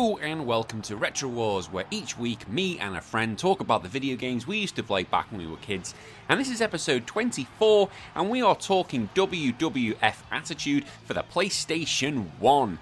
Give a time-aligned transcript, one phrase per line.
[0.00, 3.88] And welcome to Retro Wars, where each week me and a friend talk about the
[3.90, 5.94] video games we used to play back when we were kids.
[6.30, 12.78] And this is episode 24, and we are talking WWF Attitude for the PlayStation 1.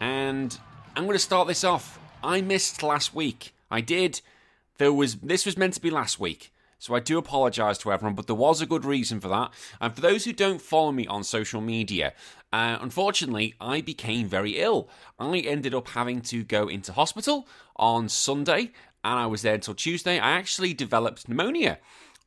[0.00, 0.58] And
[0.94, 1.98] I'm going to start this off.
[2.22, 3.54] I missed last week.
[3.70, 4.20] I did.
[4.76, 6.52] There was this was meant to be last week.
[6.78, 9.50] So I do apologise to everyone, but there was a good reason for that.
[9.80, 12.12] And for those who don't follow me on social media,
[12.54, 14.88] uh, unfortunately, I became very ill.
[15.18, 18.70] I ended up having to go into hospital on Sunday,
[19.02, 20.20] and I was there until Tuesday.
[20.20, 21.80] I actually developed pneumonia,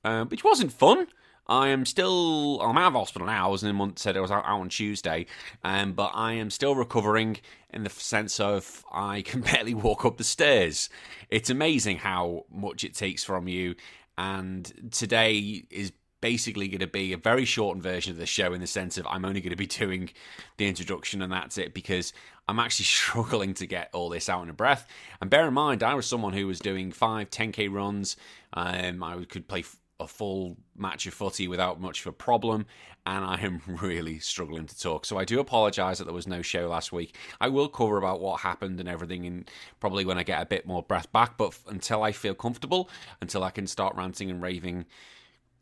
[0.03, 1.07] uh, which wasn't fun.
[1.47, 3.47] I am still, I'm out of hospital now.
[3.47, 5.27] I was in a month, said I was out, out on Tuesday,
[5.63, 7.37] um, but I am still recovering
[7.69, 10.89] in the sense of I can barely walk up the stairs.
[11.29, 13.75] It's amazing how much it takes from you
[14.17, 18.61] and today is basically going to be a very shortened version of the show in
[18.61, 20.09] the sense of I'm only going to be doing
[20.57, 22.13] the introduction and that's it because
[22.47, 24.87] I'm actually struggling to get all this out in a breath.
[25.21, 28.17] And bear in mind, I was someone who was doing five, 10k runs.
[28.53, 29.63] Um, I could play
[29.99, 32.65] a full match of footy without much of a problem,
[33.05, 35.05] and I am really struggling to talk.
[35.05, 37.15] So I do apologise that there was no show last week.
[37.41, 40.67] I will cover about what happened and everything, and probably when I get a bit
[40.67, 41.37] more breath back.
[41.37, 42.89] But until I feel comfortable,
[43.21, 44.85] until I can start ranting and raving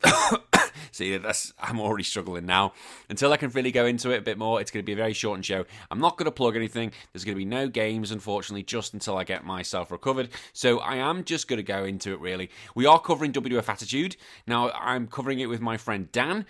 [0.91, 2.73] See, that's I'm already struggling now.
[3.09, 4.95] Until I can really go into it a bit more, it's going to be a
[4.95, 5.65] very shortened show.
[5.91, 6.91] I'm not going to plug anything.
[7.11, 10.29] There's going to be no games, unfortunately, just until I get myself recovered.
[10.53, 12.21] So I am just going to go into it.
[12.21, 14.15] Really, we are covering WWF Attitude
[14.47, 14.71] now.
[14.71, 16.45] I'm covering it with my friend Dan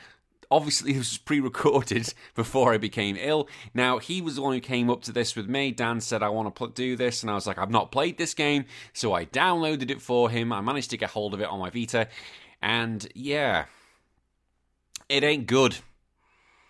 [0.52, 3.48] obviously this was pre-recorded before I became ill.
[3.74, 5.72] Now he was the one who came up to this with me.
[5.72, 8.34] Dan said I want to do this, and I was like, I've not played this
[8.34, 10.54] game, so I downloaded it for him.
[10.54, 12.08] I managed to get hold of it on my Vita,
[12.66, 13.66] and yeah,
[15.08, 15.78] it ain't good.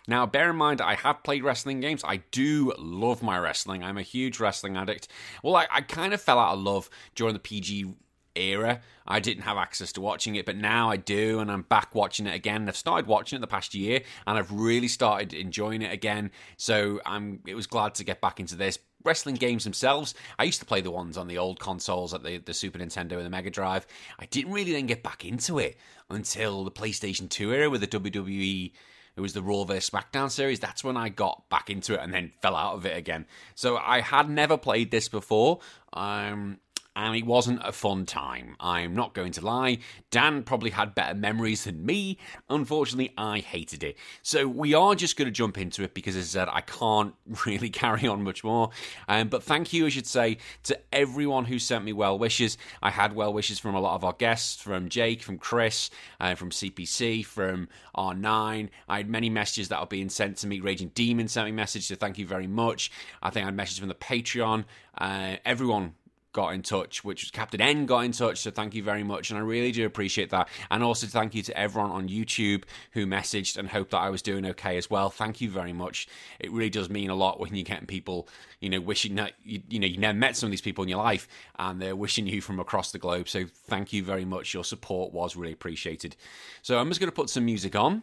[0.06, 2.02] Now, bear in mind, I have played wrestling games.
[2.04, 3.82] I do love my wrestling.
[3.82, 5.08] I'm a huge wrestling addict.
[5.42, 7.94] Well, I, I kind of fell out of love during the PG
[8.36, 8.80] era.
[9.06, 12.26] I didn't have access to watching it, but now I do, and I'm back watching
[12.26, 12.68] it again.
[12.68, 16.30] I've started watching it the past year, and I've really started enjoying it again.
[16.56, 17.40] So I'm.
[17.46, 20.82] It was glad to get back into this wrestling games themselves, I used to play
[20.82, 23.86] the ones on the old consoles at the, the Super Nintendo and the Mega Drive.
[24.18, 25.78] I didn't really then get back into it
[26.10, 28.72] until the PlayStation 2 era with the WWE.
[29.16, 30.60] It was the Raw vs SmackDown series.
[30.60, 33.24] That's when I got back into it and then fell out of it again.
[33.54, 35.60] So I had never played this before.
[35.94, 36.58] Um,
[36.96, 38.56] and it wasn't a fun time.
[38.58, 39.78] I'm not going to lie.
[40.10, 42.16] Dan probably had better memories than me.
[42.48, 43.98] Unfortunately, I hated it.
[44.22, 47.14] So we are just going to jump into it because, as I said, I can't
[47.46, 48.70] really carry on much more.
[49.08, 52.56] Um, but thank you, I should say, to everyone who sent me well wishes.
[52.82, 56.34] I had well wishes from a lot of our guests, from Jake, from Chris, uh,
[56.34, 58.70] from CPC, from R9.
[58.88, 60.60] I had many messages that were being sent to me.
[60.60, 62.90] Raging Demon sent me message, so thank you very much.
[63.22, 64.64] I think I had messages from the Patreon.
[64.96, 65.92] Uh, everyone
[66.36, 68.40] got in touch, which was Captain N got in touch.
[68.40, 69.30] So thank you very much.
[69.30, 70.48] And I really do appreciate that.
[70.70, 74.20] And also thank you to everyone on YouTube who messaged and hoped that I was
[74.20, 75.08] doing okay as well.
[75.08, 76.06] Thank you very much.
[76.38, 78.28] It really does mean a lot when you get people,
[78.60, 80.90] you know, wishing that, you, you know, you never met some of these people in
[80.90, 81.26] your life
[81.58, 83.30] and they're wishing you from across the globe.
[83.30, 84.52] So thank you very much.
[84.52, 86.16] Your support was really appreciated.
[86.60, 88.02] So I'm just going to put some music on.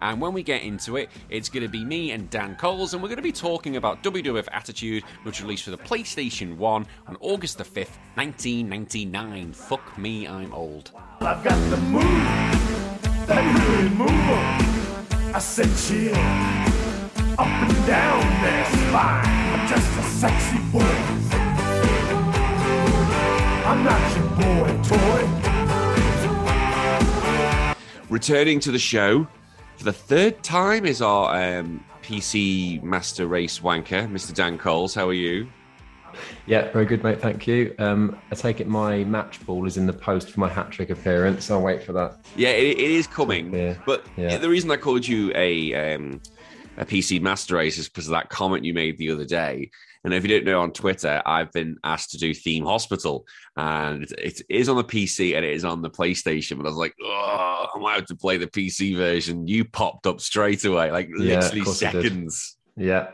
[0.00, 3.02] And when we get into it, it's going to be me and Dan Coles, and
[3.02, 7.16] we're going to be talking about WWF Attitude, which released for the PlayStation 1 on
[7.20, 9.52] August the 5th, 1999.
[9.52, 10.92] Fuck me, I'm old.
[11.20, 12.02] I've got the move
[13.26, 14.70] that really move
[15.32, 16.14] I said chill
[17.38, 19.24] up and down their spine.
[19.52, 20.80] I'm just a sexy boy.
[23.64, 25.22] I'm not your boy toy.
[28.08, 29.28] Returning to the show,
[29.80, 34.34] for the third time is our um, PC Master Race wanker, Mr.
[34.34, 34.94] Dan Coles.
[34.94, 35.48] How are you?
[36.44, 37.18] Yeah, very good, mate.
[37.18, 37.74] Thank you.
[37.78, 40.90] Um, I take it my match ball is in the post for my hat trick
[40.90, 41.50] appearance.
[41.50, 42.20] I'll wait for that.
[42.36, 43.54] Yeah, it, it is coming.
[43.54, 43.74] Yeah.
[43.86, 44.36] But yeah.
[44.36, 46.20] the reason I called you a um,
[46.76, 49.70] a PC Master Race is because of that comment you made the other day.
[50.04, 53.26] And if you don't know on Twitter, I've been asked to do Theme Hospital,
[53.56, 56.56] and it is on the PC and it is on the PlayStation.
[56.56, 59.46] But I was like, oh, I'm out to play the PC version.
[59.46, 62.56] You popped up straight away, like yeah, literally seconds.
[62.76, 63.10] Yeah,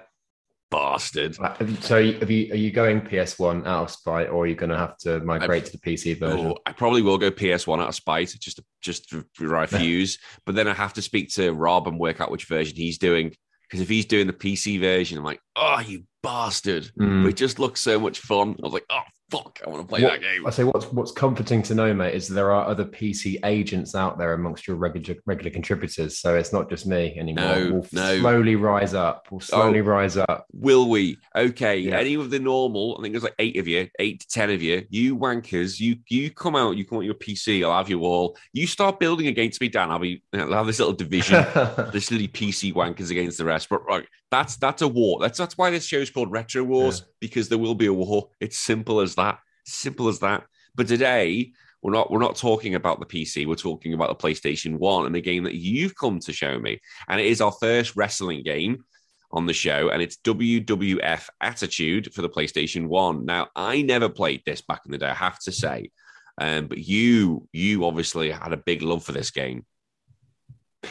[0.70, 1.36] bastard.
[1.40, 4.70] Uh, so, have you are you going PS1 out of spite, or are you going
[4.70, 6.46] to have to migrate I, to the PC version?
[6.46, 10.18] Oh, I probably will go PS1 out of spite, just to, just to refuse.
[10.44, 13.34] but then I have to speak to Rob and work out which version he's doing.
[13.68, 16.90] Because if he's doing the PC version, I'm like, oh, you bastard.
[16.98, 17.24] Mm.
[17.24, 18.56] But it just looks so much fun.
[18.62, 20.46] I was like, oh, fuck, I want to play What- that game.
[20.46, 24.18] I say what's what's comforting to know, mate, is there are other PC agents out
[24.18, 26.18] there amongst your regular regular contributors.
[26.18, 27.44] So it's not just me anymore.
[27.44, 28.18] No, we'll no.
[28.20, 29.28] slowly rise up.
[29.30, 30.46] We'll oh, slowly rise up.
[30.52, 31.18] Will we?
[31.34, 31.78] Okay.
[31.78, 31.98] Yeah.
[31.98, 34.62] Any of the normal, I think there's like eight of you, eight to ten of
[34.62, 34.84] you.
[34.90, 38.36] You wankers, you you come out, you come out your PC, I'll have you all.
[38.52, 39.90] You start building against me, Dan.
[39.90, 41.44] I'll be I'll have this little division.
[41.92, 43.68] this little PC wankers against the rest.
[43.68, 45.18] But right, that's that's a war.
[45.20, 48.28] That's that's why this show is called Retro Wars because there will be a war.
[48.40, 49.38] It's simple as that.
[49.64, 50.44] Simple as that.
[50.74, 51.52] But today
[51.82, 53.46] we're not we're not talking about the PC.
[53.46, 56.80] We're talking about the PlayStation One and the game that you've come to show me,
[57.08, 58.84] and it is our first wrestling game
[59.32, 63.24] on the show, and it's WWF Attitude for the PlayStation One.
[63.26, 65.08] Now, I never played this back in the day.
[65.08, 65.90] I have to say.
[66.38, 69.64] Um, but you, you obviously had a big love for this game.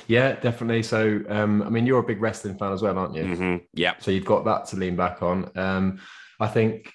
[0.07, 0.83] yeah, definitely.
[0.83, 3.23] So um, I mean, you're a big wrestling fan as well, aren't you?
[3.23, 3.61] Mhm.
[3.73, 4.03] Yep.
[4.03, 5.51] So you've got that to lean back on.
[5.55, 5.99] Um,
[6.39, 6.91] I think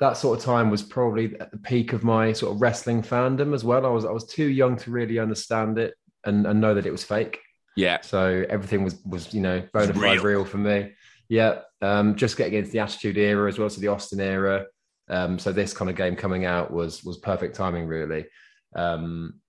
[0.00, 3.54] that sort of time was probably at the peak of my sort of wrestling fandom
[3.54, 3.84] as well.
[3.84, 6.92] I was I was too young to really understand it and, and know that it
[6.92, 7.40] was fake.
[7.76, 8.00] Yeah.
[8.02, 10.22] So everything was was you know bona fide real.
[10.22, 10.44] real.
[10.44, 10.92] for me.
[11.28, 14.64] Yeah, um, just getting into the Attitude era as well, so the Austin era.
[15.10, 18.26] Um, so this kind of game coming out was was perfect timing, really.
[18.74, 19.40] Um,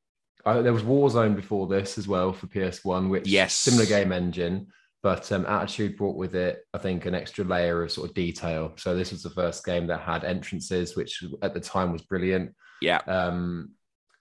[0.45, 3.55] I, there was Warzone before this as well for PS1, which Yes.
[3.55, 4.67] similar game engine,
[5.01, 8.73] but um, Attitude brought with it, I think, an extra layer of sort of detail.
[8.77, 12.53] So this was the first game that had entrances, which at the time was brilliant.
[12.81, 12.99] Yeah.
[13.07, 13.71] Um,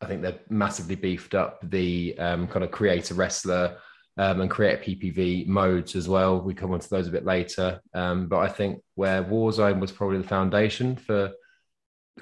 [0.00, 3.78] I think they've massively beefed up the um, kind of creator wrestler
[4.16, 6.40] um, and create PPV modes as well.
[6.40, 7.80] We come onto those a bit later.
[7.94, 11.32] Um, but I think where Warzone was probably the foundation for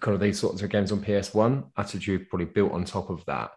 [0.00, 3.50] kind of these sorts of games on PS1, Attitude probably built on top of that.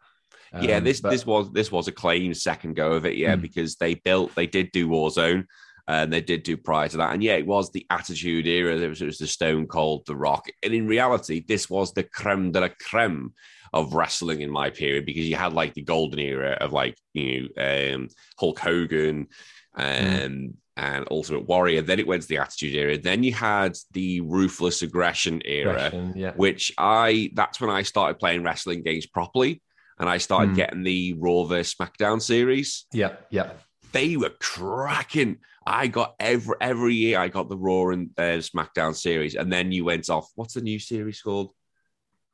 [0.62, 3.36] Yeah, Um, this but- this was this was a claim second go of it, yeah,
[3.36, 3.42] Mm.
[3.42, 5.46] because they built they did do Warzone,
[5.88, 8.78] and they did do prior to that, and yeah, it was the Attitude era.
[8.78, 12.04] There was, it was the Stone Cold, The Rock, and in reality, this was the
[12.04, 13.34] creme de la creme
[13.74, 17.50] of wrestling in my period because you had like the golden era of like you
[17.56, 18.08] know um,
[18.40, 19.28] Hulk Hogan,
[19.76, 20.54] um, Mm.
[20.78, 21.82] and Ultimate Warrior.
[21.82, 22.98] Then it went to the Attitude era.
[22.98, 26.32] Then you had the Ruthless Aggression era Aggression, yeah.
[26.36, 29.62] which I that's when I started playing wrestling games properly,
[30.00, 30.56] and I started Hmm.
[30.56, 32.86] getting the Raw vs SmackDown series.
[32.94, 33.52] Yeah, yeah.
[33.92, 35.38] They were cracking.
[35.66, 39.72] I got every every year I got the Raw and uh, SmackDown series, and then
[39.72, 40.30] you went off.
[40.36, 41.52] What's the new series called?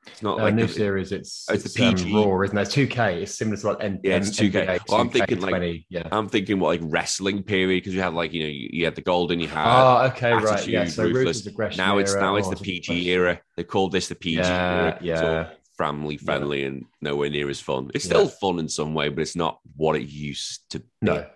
[0.08, 2.14] It's not Uh, like new the- series, it's, Oh, it's the um, PG.
[2.14, 2.62] Raw, isn't it?
[2.62, 3.22] It's 2K.
[3.24, 4.78] It's similar to like N- Yeah, it's two K.
[4.88, 6.08] Well, I'm thinking, like, yeah.
[6.12, 8.94] I'm thinking what like wrestling period because you had like you know you, you had
[8.94, 10.68] the Golden, you had Oh, okay, right.
[10.68, 11.48] Yeah, so Ruthless.
[11.76, 13.42] Now it's era, now it's oh, the PG era.
[13.58, 14.96] They called this the PG Yeah, era.
[14.98, 15.50] It's yeah.
[15.78, 17.90] Family friendly and nowhere near as fun.
[17.94, 18.10] It's Yeah.
[18.10, 20.86] still fun in some way, but it's not what it used to be.
[21.02, 21.30] No.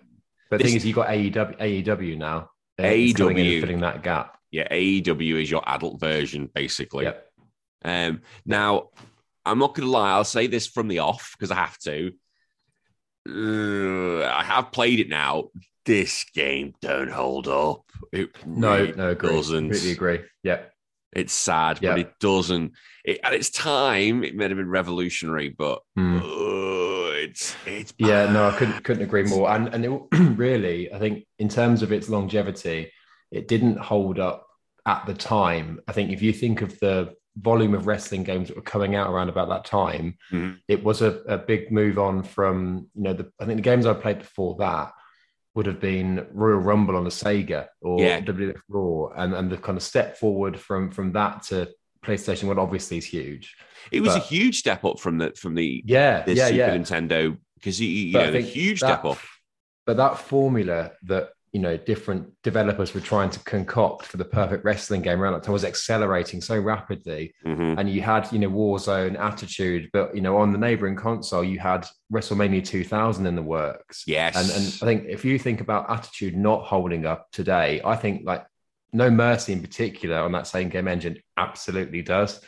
[0.50, 2.50] But the This- thing is, you've got AEW, AEW now.
[2.78, 3.60] It's coming in AEW.
[3.60, 4.38] filling that gap.
[4.50, 7.04] Yeah, AEW is your adult version, basically.
[7.04, 7.26] Yep.
[7.84, 8.90] Um, now,
[9.46, 10.10] I'm not going to lie.
[10.12, 12.12] I'll say this from the off because I have to.
[13.28, 15.50] Uh, I have played it now.
[15.84, 17.82] This game don't hold up.
[18.12, 19.30] It No, really no, agree.
[19.30, 19.70] doesn't.
[19.70, 20.20] Completely agree.
[20.42, 20.62] Yeah.
[21.12, 21.90] It's sad, Yeah.
[21.92, 22.72] but it doesn't.
[23.04, 26.18] It, at its time, it may have been revolutionary, but Hmm.
[26.18, 29.50] uh, it's it's Yeah, no, I couldn't couldn't agree more.
[29.50, 29.90] And and it,
[30.36, 32.92] really, I think in terms of its longevity,
[33.30, 34.46] it didn't hold up
[34.86, 35.80] at the time.
[35.88, 39.10] I think if you think of the volume of wrestling games that were coming out
[39.10, 40.58] around about that time, Mhm.
[40.68, 43.86] it was a, a big move on from you know the I think the games
[43.86, 44.92] I played before that
[45.54, 48.20] would have been Royal Rumble on the Sega or Yeah.
[48.20, 51.68] WWF Raw, and and the kind of step forward from from that to
[52.04, 53.56] PlayStation One obviously is huge.
[53.92, 56.76] It was a huge step up from the from the Yeah, the yeah, Super yeah.
[56.76, 59.18] Nintendo because you, you know a huge that- step up.
[59.86, 64.64] But that formula that you know different developers were trying to concoct for the perfect
[64.64, 67.34] wrestling game around that time was accelerating so rapidly.
[67.44, 67.76] Mhm.
[67.78, 71.58] And you had you know Warzone attitude, but you know on the neighboring console you
[71.58, 74.04] had WrestleMania 2000 in the works.
[74.06, 77.96] Yes, And and I think if you think about attitude not holding up today, I
[77.96, 78.44] think like
[78.92, 82.40] No Mercy in particular on that same game engine absolutely does.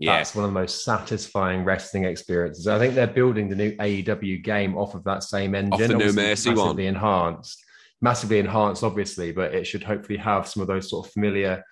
[0.00, 2.66] yeah, That's one of the most satisfying wrestling experiences.
[2.68, 5.78] I think they're building the new AEW game off of that same engine.
[5.78, 6.78] the No Obviously, Mercy one.
[6.80, 7.64] enhanced,
[8.00, 11.64] massively enhanced, obviously, but it should hopefully have some of those sort of familiar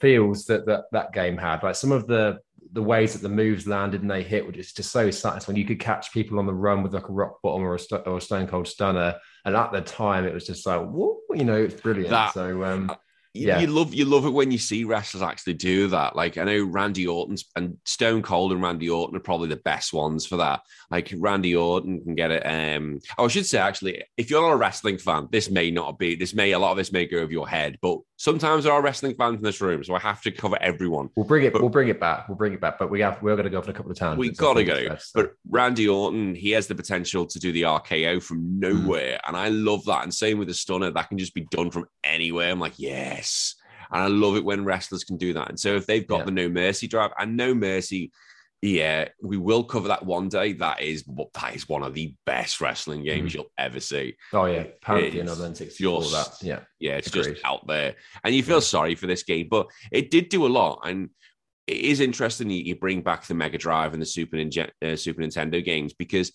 [0.00, 1.62] feels that that, that game had.
[1.62, 2.38] Like some of the
[2.72, 5.58] the ways that the moves landed and they hit were just, just so satisfying.
[5.58, 8.04] You could catch people on the run with like a rock bottom or a, sto-
[8.06, 9.16] or a stone cold stunner.
[9.44, 12.10] And at the time, it was just like, whoa, you know, it's brilliant.
[12.10, 12.92] That- so, um,
[13.32, 13.60] yeah.
[13.60, 16.16] you love you love it when you see wrestlers actually do that.
[16.16, 19.92] Like I know Randy Orton and Stone Cold and Randy Orton are probably the best
[19.92, 20.62] ones for that.
[20.90, 22.42] Like Randy Orton can get it.
[22.44, 25.98] Um, oh, I should say actually, if you're not a wrestling fan, this may not
[25.98, 26.16] be.
[26.16, 28.82] This may a lot of this may go over your head, but Sometimes there are
[28.82, 31.08] wrestling fans in this room, so I have to cover everyone.
[31.16, 31.54] We'll bring it.
[31.54, 32.28] But- we'll bring it back.
[32.28, 32.78] We'll bring it back.
[32.78, 33.22] But we have.
[33.22, 34.18] We're going to go for a couple of times.
[34.18, 34.94] We got to go.
[35.14, 38.58] But Randy Orton, he has the potential to do the RKO from mm.
[38.58, 39.20] nowhere.
[39.26, 40.02] And I love that.
[40.02, 42.50] And same with the stunner, that can just be done from anywhere.
[42.50, 43.54] I'm like, yes.
[43.90, 45.48] And I love it when wrestlers can do that.
[45.48, 46.24] And so if they've got Yeah.
[46.26, 48.12] the no mercy drive and no mercy,
[48.62, 50.52] yeah, we will cover that one day.
[50.52, 54.16] That is that is one of the best wrestling games you'll ever see.
[54.34, 56.02] oh yeah, Pantheon than sixty four.
[56.02, 56.60] That just- yeah.
[56.78, 57.34] Yeah, it's Agreed.
[57.34, 57.94] just out there.
[58.22, 60.80] And you feel sorry for this game, but it did do a lot.
[60.84, 61.10] And
[61.66, 64.96] it is interesting you, you bring back the Mega Drive and the Super, Ninja, uh,
[64.96, 66.32] Super Nintendo games because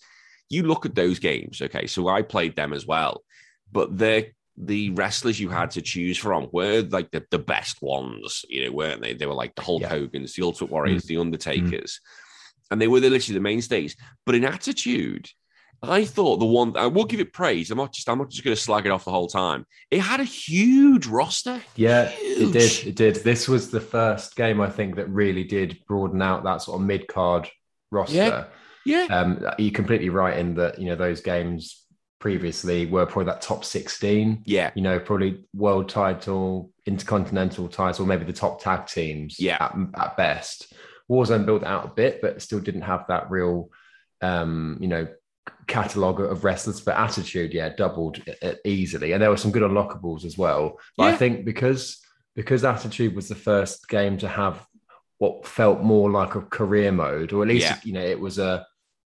[0.48, 1.60] you look at those games.
[1.62, 3.22] Okay, so I played them as well,
[3.70, 8.44] but they're the wrestlers you had to choose from were like the, the best ones,
[8.48, 9.12] you know, weren't they?
[9.14, 9.88] They were like the Hulk Yeah.
[9.88, 12.00] Hogan's, the Ultimate Warriors, the Undertakers,
[12.70, 13.96] and they were literally the mainstays.
[14.24, 15.28] But in attitude,
[15.82, 17.70] I thought the one I will give it praise.
[17.70, 19.66] I'm not just I'm not just going to slag it off the whole time.
[19.90, 21.60] It had a huge roster.
[21.76, 22.86] Yeah, it did.
[22.86, 23.16] It did.
[23.16, 26.86] This was the first game I think that really did broaden out that sort of
[26.86, 27.48] mid card
[27.90, 28.16] roster.
[28.16, 28.44] Yeah.
[28.86, 31.84] Yeah, Um, you're completely right in that you know those games
[32.18, 34.42] previously were probably that top 16.
[34.46, 39.38] yeah, You know, probably world title, intercontinental title, maybe the top tag teams.
[39.38, 39.58] Yeah.
[39.60, 40.72] at, at best.
[41.10, 43.70] Warzone built out a bit, but still didn't have that real,
[44.22, 45.06] um, you know,
[45.68, 46.80] catalog of wrestlers.
[46.80, 48.20] But attitude, yeah, doubled
[48.64, 50.78] easily, and there were some good unlockables as well.
[50.96, 51.10] But Yeah.
[51.10, 52.00] I think because
[52.34, 54.66] because attitude was the first game to have
[55.18, 57.78] what felt more like a career mode, or at least Yeah.
[57.84, 58.66] you know it was a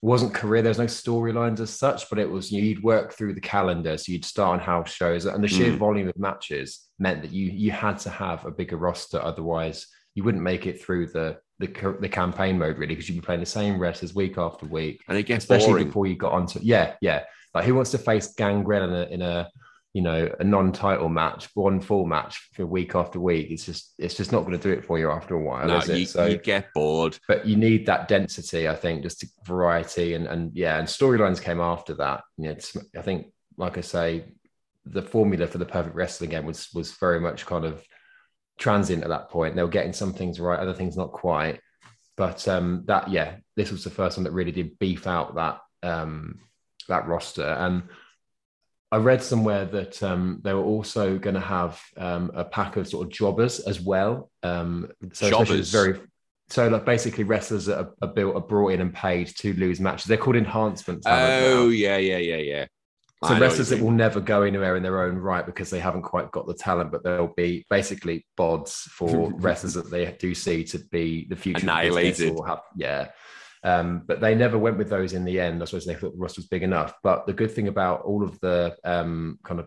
[0.06, 0.62] wasn't career.
[0.62, 3.96] There's no storylines as such, but it was you know, you'd work through the calendar,
[3.98, 5.78] so you'd start on house shows, and the sheer Mm.
[5.78, 10.22] volume of matches meant that you you had to have a bigger roster, otherwise you
[10.24, 11.68] wouldn't make it through the the,
[12.00, 15.16] the campaign mode really because you'd be playing the same wrestlers week after week, and
[15.18, 15.86] it gets especially boring.
[15.86, 17.22] before you got onto yeah yeah
[17.54, 19.48] like who wants to face Gangrel in a in a
[19.96, 23.50] you know a non-title match, one full match for week after week?
[23.50, 25.78] It's just it's just not going to do it for you after a while, no,
[25.78, 25.98] is it?
[26.00, 27.18] you, so you get bored.
[27.26, 31.40] but you need that density, I think, just to, variety and and yeah, and storylines
[31.40, 32.24] came after that.
[32.36, 32.56] You know,
[32.94, 34.26] I think, like I say,
[34.84, 37.82] the formula for the perfect wrestling game was was very much kind of
[38.58, 39.56] transient at that point.
[39.56, 41.58] They were getting some things right, other things not quite.
[42.18, 45.60] But um, that yeah, this was the first one that really did beef out that
[45.82, 46.38] um,
[46.86, 47.46] that roster.
[47.46, 47.84] And
[48.96, 52.88] I read somewhere that um, they were also going to have um, a pack of
[52.88, 54.30] sort of jobbers as well.
[54.42, 55.70] Um, so Jobbers?
[55.70, 56.00] very
[56.48, 59.80] so like basically wrestlers that are, are built are brought in and paid to lose
[59.80, 60.06] matches.
[60.06, 61.06] They're called enhancements.
[61.06, 62.66] Oh yeah, yeah, yeah, yeah.
[63.22, 66.02] So what wrestlers that will never go anywhere in their own right because they haven't
[66.02, 70.64] quite got the talent, but they'll be basically bods for wrestlers that they do see
[70.64, 72.34] to be the future Annihilated.
[72.34, 73.08] or have- yeah.
[73.66, 75.60] Um, but they never went with those in the end.
[75.60, 76.94] I suppose they thought the roster was big enough.
[77.02, 79.66] But the good thing about all of the um, kind of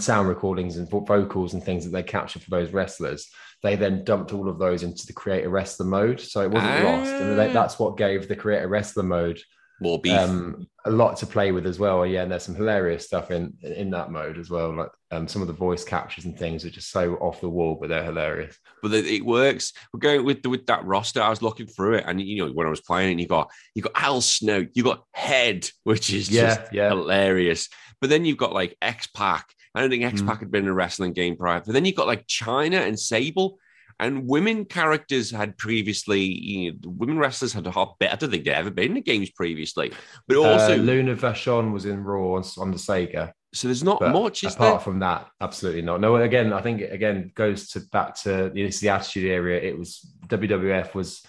[0.00, 3.28] sound recordings and vocals and things that they captured for those wrestlers,
[3.62, 6.20] they then dumped all of those into the creator wrestler mode.
[6.20, 7.10] So it wasn't lost.
[7.10, 7.52] And they, Ah.
[7.52, 9.40] that's what gave the creator wrestler mode
[9.80, 10.12] more beef.
[10.18, 12.04] um, a lot to play with as well.
[12.06, 14.74] Yeah, and there's some hilarious stuff in in that mode as well.
[14.76, 17.78] Like um, some of the voice captures and things are just so off the wall,
[17.80, 18.56] but they're hilarious.
[18.82, 19.72] but it, works.
[19.92, 21.22] We're going with the, with that roster.
[21.22, 23.50] I was looking through it, and you know when I was playing, and you got
[23.74, 26.88] you got Al Snow, you got Head, which is just Yeah, yeah.
[26.90, 27.68] hilarious.
[28.00, 29.46] But then you've got like X Pac.
[29.74, 30.40] I don't think X Pac Mm.
[30.40, 31.62] had been in a wrestling game prior.
[31.64, 33.58] But then you've got like Chyna and Sable.
[34.00, 38.12] And women characters had previously, you know, women wrestlers had a hot bit.
[38.12, 39.90] I don't think they'd ever been in the games previously.
[40.28, 43.32] But also, uh, Luna Vachon was in Raw on, on the Sega.
[43.54, 44.80] So there's not But much, is apart there?
[44.80, 46.00] from that, absolutely not.
[46.00, 49.60] No, again, I think it again goes to back to it's the attitude area.
[49.60, 51.22] It was WWF was,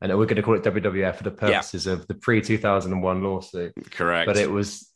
[0.00, 2.92] and we're going to call it WWF for the purposes of the pre two thousand
[2.92, 3.72] and one lawsuit.
[3.90, 4.26] Correct.
[4.26, 4.88] but it was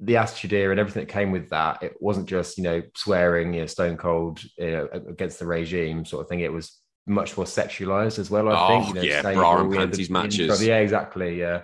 [0.00, 1.82] the attitude era and everything that came with that.
[1.82, 6.04] It wasn't just you know swearing, you know, stone cold you know, against the regime
[6.04, 6.40] sort of thing.
[6.40, 8.48] It was much more sexualized as well.
[8.48, 8.88] I Oh, think.
[8.88, 10.64] You know, yeah, Sable, bra and we had panties intro- matches.
[10.64, 11.40] Yeah, exactly.
[11.40, 11.62] Yeah,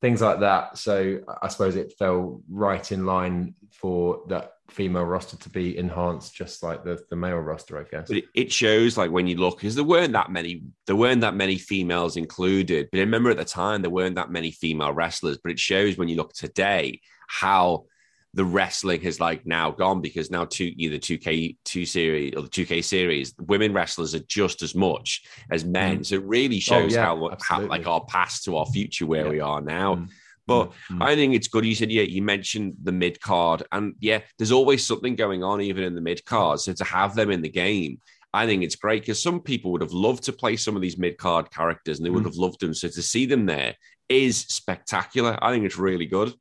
[0.00, 0.78] things like that.
[0.78, 6.34] So I suppose it fell right in line for that female roster to be enhanced,
[6.34, 8.08] just like the the male roster, I guess.
[8.08, 11.34] But it, shows like when you look, because there weren't that many, there weren't that
[11.34, 12.88] many females included.
[12.90, 15.38] But I remember at the time there weren't that many female wrestlers.
[15.42, 17.84] But it shows when you look today how
[18.34, 22.42] the wrestling has like now gone because now two either two K two series or
[22.42, 26.04] the two K series, women wrestlers are just as much as men.
[26.04, 26.94] So it really shows Mm.
[26.94, 29.30] yeah, how, how like our past to our future where Yeah.
[29.30, 29.96] we are now.
[29.96, 30.08] Mm.
[30.46, 31.02] But Mm.
[31.02, 31.64] I think it's good.
[31.64, 35.60] You said, yeah, you mentioned the mid card, and yeah, there's always something going on
[35.60, 36.60] even in the mid card.
[36.60, 37.98] So to have them in the game,
[38.32, 40.98] I think it's great because some people would have loved to play some of these
[40.98, 42.26] mid card characters, and they would Mm.
[42.26, 42.74] have loved them.
[42.74, 43.74] So to see them there
[44.08, 45.36] is spectacular.
[45.42, 46.32] I think it's really good.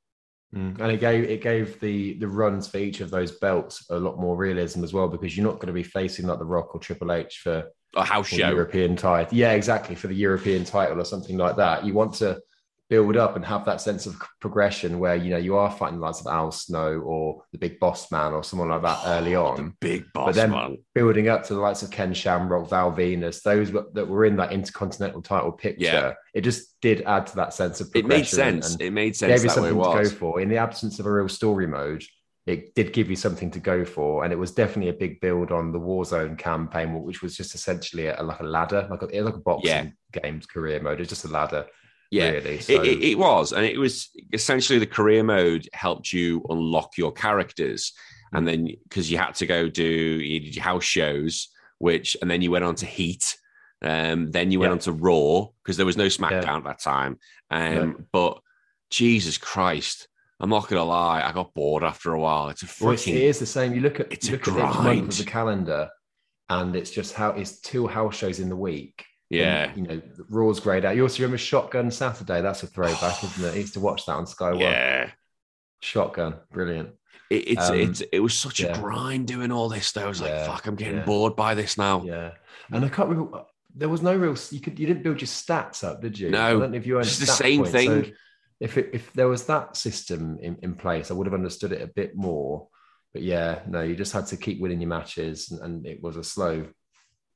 [0.56, 0.80] Mm.
[0.80, 4.20] And it gave it gave the the runs for each of those belts a lot
[4.20, 6.80] more realism as well because you're not going to be facing like the Rock or
[6.80, 7.66] Triple H for
[7.96, 9.38] a house show, European title.
[9.38, 11.86] Yeah, exactly for the European title or something like that.
[11.86, 12.40] You want to
[12.90, 16.06] build up and have that sense of progression where you know you are fighting the
[16.06, 19.76] likes of Al Snow or the Big Boss Man or someone like that early on.
[19.80, 20.78] big Boss but then Man.
[20.96, 24.52] building up to the likes of Ken Shamrock, Val Venis, those that were in that
[24.52, 25.86] intercontinental title picture.
[25.86, 26.14] Yeah.
[26.34, 28.12] It just did add to that sense of progression.
[28.12, 28.76] It made sense.
[28.80, 29.34] it made sense.
[29.34, 32.04] Gave you something to go for in the absence of a real story mode.
[32.48, 35.52] It did give you something to go for, and it was definitely a big build
[35.52, 39.36] on the Warzone campaign, which was just essentially a, like a ladder, like a like
[39.36, 39.70] a boxing
[40.16, 40.22] yeah.
[40.22, 41.00] games career mode.
[41.00, 41.68] It's just a ladder
[42.12, 42.60] yeah, really.
[42.60, 42.74] So...
[42.74, 47.12] It, it, it, was, and it was essentially the career mode helped you unlock your
[47.12, 47.94] characters,
[48.34, 52.30] and then because you had to go do you did your house shows, which, and
[52.30, 53.38] then you went on to Heat,
[53.82, 54.74] um, then you went yeah.
[54.74, 56.58] on to Raw because there was no SmackDown yeah.
[56.58, 57.20] at that time,
[57.52, 57.94] um, yeah.
[58.12, 58.40] but
[58.90, 60.08] Jesus Christ.
[60.42, 62.48] I'm not gonna lie, I got bored after a while.
[62.48, 62.82] It's a freaking.
[62.86, 63.74] Well, it is the same.
[63.74, 65.90] You look at it's you look at each month of the calendar,
[66.50, 69.70] and it's just how it's two house shows in the week, yeah.
[69.70, 70.96] And, you know, Raw's grayed out.
[70.96, 72.42] You also remember Shotgun Saturday?
[72.42, 73.54] That's a throwback, isn't it?
[73.54, 74.60] I used to watch that on Sky One.
[74.60, 75.12] Yeah.
[75.82, 76.36] Shotgun.
[76.52, 76.90] Brilliant.
[77.30, 78.78] It, it's, um, it's, it was such yeah.
[78.78, 80.06] a grind doing all this, though.
[80.06, 81.06] I was like, fuck, I'm getting yeah.
[81.06, 82.04] bored by this now.
[82.04, 82.32] Yeah.
[82.72, 83.46] And I can't remember.
[83.76, 86.32] There was no real, you could, you didn't build your stats up, did you?
[86.32, 86.44] No.
[86.44, 87.72] I don't know if you It's the same point.
[87.72, 88.04] thing.
[88.06, 88.12] So
[88.60, 91.82] if it, if there was that system in, in place, I would have understood it
[91.82, 92.68] a bit more.
[93.14, 96.16] But yeah, no, you just had to keep winning your matches, and, and it was
[96.18, 96.68] a slow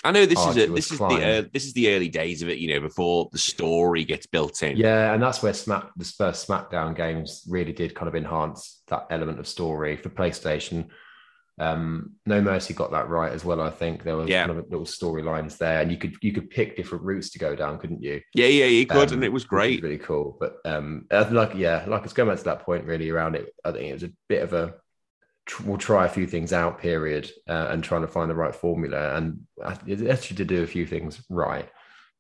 [0.04, 2.50] I know this is a, this is the uh, this is the early days of
[2.50, 4.76] it, you know, before the story gets built in.
[4.76, 9.08] Yeah, and that's where Smack the first SmackDown games really did kind of enhance that
[9.10, 10.88] element of story for PlayStation.
[11.60, 13.62] Um, no Mercy got that right as well.
[13.62, 14.46] I think there were yeah.
[14.46, 17.56] kind of little storylines there, and you could you could pick different routes to go
[17.56, 18.22] down, couldn't you?
[18.34, 20.36] Yeah, yeah, you could, um, and it was great, was really cool.
[20.40, 23.54] But um, like yeah, like it's going back to that point really around it.
[23.64, 24.76] I think it was a bit of a
[25.66, 29.16] we'll try a few things out period uh, and trying to find the right formula.
[29.16, 29.42] And
[29.86, 31.70] it actually did do a few things right.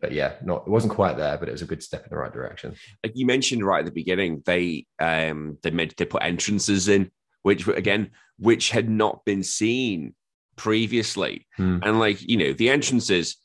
[0.01, 2.17] But yeah not it wasn't quite there but it was a good step in the
[2.17, 2.75] right direction.
[3.03, 7.09] Like you mentioned right at the beginning they um they made they put entrances in
[7.43, 10.13] which again which had not been seen
[10.57, 11.47] previously.
[11.55, 11.79] Hmm.
[11.83, 13.37] and like you know the entrances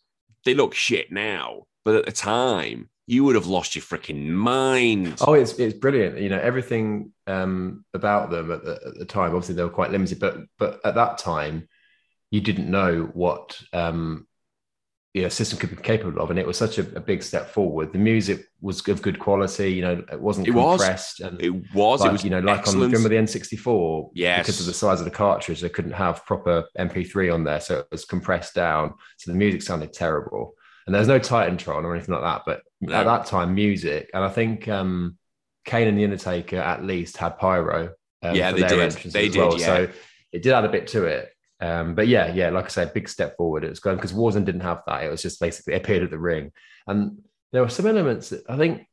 [0.44, 5.16] they look shit now but at the time you would have lost your freaking mind.
[5.22, 6.18] Oh, it's it's brilliant.
[6.18, 9.34] You know everything um, about them at the, at the, time.
[9.34, 11.68] Obviously, they were quite limited, but but at that time,
[12.30, 14.26] you didn't know what um,
[15.14, 17.48] you know system could be capable of, and it was such a, a, big step
[17.48, 17.94] forward.
[17.94, 19.72] The music was of good quality.
[19.72, 21.20] You know, it wasn't it compressed.
[21.20, 21.28] Was.
[21.30, 22.02] And it was.
[22.02, 22.24] Like, it was.
[22.24, 22.82] You know, like excellent.
[22.84, 24.10] on the, remember the N64.
[24.12, 24.40] Yes.
[24.40, 27.78] Because of the size of the cartridge, they couldn't have proper MP3 on there, so
[27.78, 28.92] it was compressed down.
[29.16, 30.56] So the music sounded terrible
[30.88, 32.42] and there's no Titantron or anything like that.
[32.46, 32.94] But no.
[32.94, 35.18] at that time, music, and I think um,
[35.66, 37.92] Kane and the Undertaker at least had pyro.
[38.22, 38.92] Um, yeah, they did.
[38.92, 39.36] They did.
[39.36, 39.60] Well.
[39.60, 39.66] Yeah.
[39.66, 39.88] So
[40.32, 41.30] it did add a bit to it.
[41.60, 43.64] Um, but yeah, yeah, like I said, big step forward.
[43.64, 45.04] It was going because Warzone didn't have that.
[45.04, 46.52] It was just basically appeared at the ring,
[46.86, 47.18] and
[47.52, 48.86] there were some elements that I think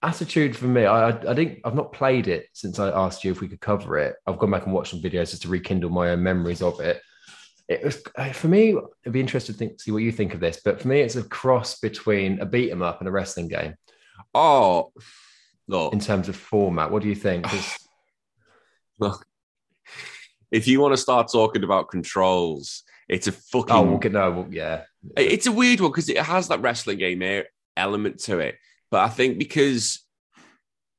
[0.00, 0.84] attitude for me.
[0.84, 3.60] I, I, I think I've not played it since I asked you if we could
[3.60, 4.14] cover it.
[4.28, 7.02] I've gone back and watched some videos just to rekindle my own memories of it
[7.72, 8.70] it was uh, for me.
[9.02, 11.16] It'd be interesting to think, see what you think of this, but for me, it's
[11.16, 13.74] a cross between a beat 'em up and a wrestling game.
[14.34, 14.92] Oh,
[15.66, 15.92] look.
[15.92, 17.46] in terms of format, what do you think?
[18.98, 19.26] Look,
[20.52, 23.74] if you want to start talking about controls, it's a fucking.
[23.74, 24.84] Oh, no, well, yeah,
[25.16, 27.44] it's a weird one because it has that wrestling game
[27.76, 28.56] element to it,
[28.90, 30.00] but I think because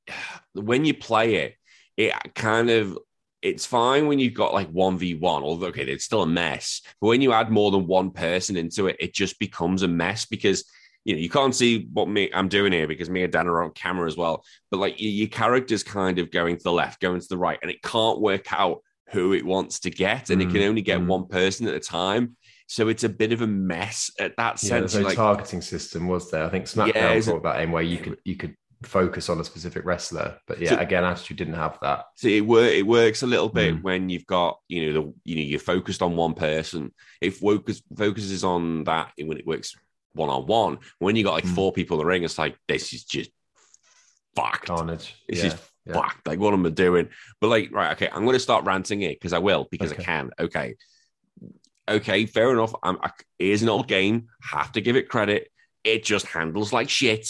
[0.53, 1.55] when you play it,
[1.95, 2.97] it kind of
[3.43, 6.82] it's fine when you've got like 1v1, although, okay, it's still a mess.
[7.01, 10.25] But when you add more than one person into it, it just becomes a mess
[10.25, 10.63] because,
[11.03, 13.62] you know, you can't see what me I'm doing here because me and Dan are
[13.62, 14.45] on camera as well.
[14.71, 17.60] But like your, your character's kind of going to the left, going to the right,
[17.62, 20.29] and it can't work out who it wants to get.
[20.29, 21.08] And mm, it can mm, only get mm.
[21.08, 22.38] one person at a time.
[22.67, 24.71] So it's a bit of a mess at that sense.
[24.71, 26.45] Yeah, there's no like, targeting system, was there?
[26.45, 29.43] I think SmackDown yeah, brought that in where you could you could focus on a
[29.43, 30.38] specific wrestler.
[30.48, 32.06] But yeah, so, again, Attitude didn't have that.
[32.15, 33.84] So it work it works a little bit mm.
[33.84, 36.93] when you've got you know the you know you're focused on one person.
[37.22, 39.76] If focus focuses on that when it works
[40.13, 40.80] one on one.
[41.00, 41.56] When you got like mm.
[41.56, 43.32] four people in the ring, it's like this is just
[44.36, 44.67] fucked.
[44.67, 45.15] Carnage.
[45.28, 45.48] This yeah.
[45.48, 45.93] is yeah.
[45.93, 46.28] fucked.
[46.28, 47.10] Like what am I doing?
[47.41, 50.02] But like right, okay, I'm going to start ranting it because I will because okay.
[50.02, 50.32] I can.
[50.39, 50.76] Okay.
[51.89, 52.74] Okay, fair enough.
[52.82, 54.28] I'm, I, here's an old game.
[54.41, 55.50] Have to give it credit.
[55.84, 57.28] It just handles like shit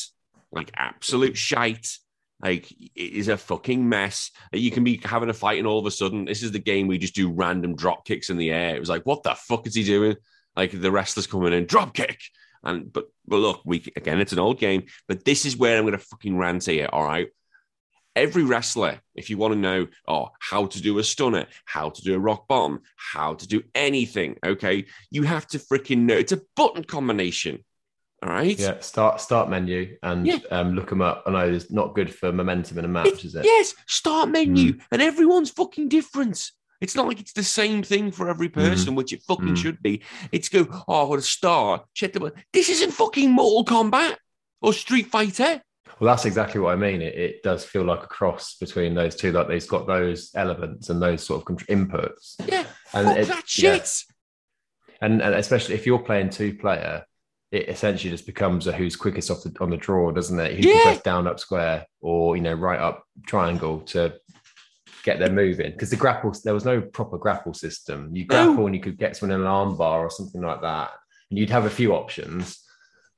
[0.53, 1.97] like absolute shite.
[2.41, 4.31] Like it is a fucking mess.
[4.51, 6.87] You can be having a fight and all of a sudden, this is the game
[6.87, 8.75] we just do random drop kicks in the air.
[8.75, 10.15] It was like, what the fuck is he doing?
[10.55, 12.19] Like the wrestlers coming in, drop kick.
[12.63, 15.85] And but but look, we again, it's an old game, but this is where I'm
[15.85, 16.89] gonna fucking rant here.
[16.91, 17.27] All right.
[18.15, 22.01] every wrestler, if you want to know, oh, how to do a stunner, how to
[22.01, 26.15] do a rock bottom, how to do anything, okay, you have to freaking know.
[26.15, 27.63] It's a button combination.
[28.23, 28.57] All right.
[28.57, 28.79] Yeah.
[28.79, 30.37] Start start menu and Yeah.
[30.49, 31.23] um, look them up.
[31.25, 33.43] I know it's not good for momentum in a match, It's- is it?
[33.43, 34.81] Yes, start menu, Mm.
[34.91, 36.51] and everyone's fucking different.
[36.79, 39.57] It's not like it's the same thing for every person, which it fucking Mm.
[39.57, 40.01] should be.
[40.31, 41.85] It's go, oh, I want to start.
[41.93, 42.31] Check the.
[42.53, 44.15] This isn't fucking Mortal Kombat
[44.61, 45.61] or Street Fighter.
[45.99, 47.01] Well, that's exactly what I mean.
[47.01, 49.31] It, it does feel like a cross between those two.
[49.33, 53.57] Like they've got those elements and those sort of inputs, Yeah, And fuck it- that
[53.57, 53.73] yeah.
[53.75, 54.03] shit.
[55.01, 57.05] and, and especially if you're playing two player,
[57.53, 60.55] it essentially just becomes a who's quickest off the on the draw, doesn't it?
[60.57, 60.73] Who Yeah.
[60.73, 64.15] can press down up square or you know right up triangle to
[65.03, 68.09] get their move in because the grapple there was no proper grapple system.
[68.15, 68.45] You No.
[68.47, 70.91] grapple and you could get someone in an arm bar or something like that,
[71.29, 72.59] and you'd have a few options.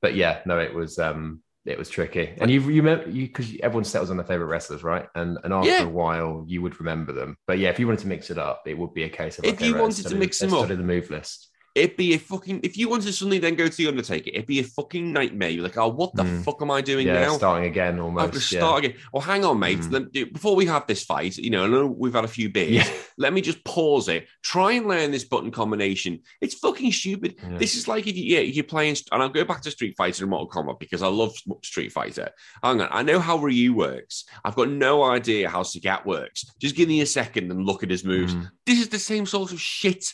[0.02, 3.56] But yeah, no, it was um it was tricky, and you you remember you because
[3.64, 5.08] everyone settles on their favorite wrestlers, right?
[5.16, 5.84] And and after Yeah.
[5.86, 7.38] a while, you would remember them.
[7.48, 9.46] But yeah, if you wanted to mix it up, it would be a case of
[9.46, 10.60] If okay, you right, wanted to mix them up.
[10.66, 11.52] study the move list.
[11.76, 12.62] It'd be a fucking.
[12.64, 15.50] If you wanted to suddenly then go to the Undertaker, it'd be a fucking nightmare.
[15.50, 16.44] You're like, oh, what the Mm.
[16.46, 17.38] fuck am I doing Yeah, now?
[17.38, 18.20] starting again almost.
[18.20, 18.52] I have to almost.
[18.54, 18.60] yeah.
[18.60, 18.98] start again.
[19.12, 19.80] Well, hang on, mate.
[19.80, 19.92] Mm.
[20.14, 22.72] Let- before we have this fight, you know, I know we've had a few beers.
[22.72, 22.90] Yeah.
[23.18, 24.28] Let me just pause it.
[24.42, 26.20] Try and learn this button combination.
[26.42, 27.36] It's fucking stupid.
[27.44, 27.58] Yeah.
[27.58, 30.24] This is like if you, yeah, you're playing, and I'll go back to Street Fighter
[30.24, 31.34] and Mortal Kombat because I love
[31.64, 32.30] Street Fighter.
[32.64, 34.24] Hang on, I know how Ryu works.
[34.46, 36.46] I've got no idea how Sagat works.
[36.60, 38.34] Just give me a second and look at his moves.
[38.34, 40.14] Mm, This is the same sort of shit.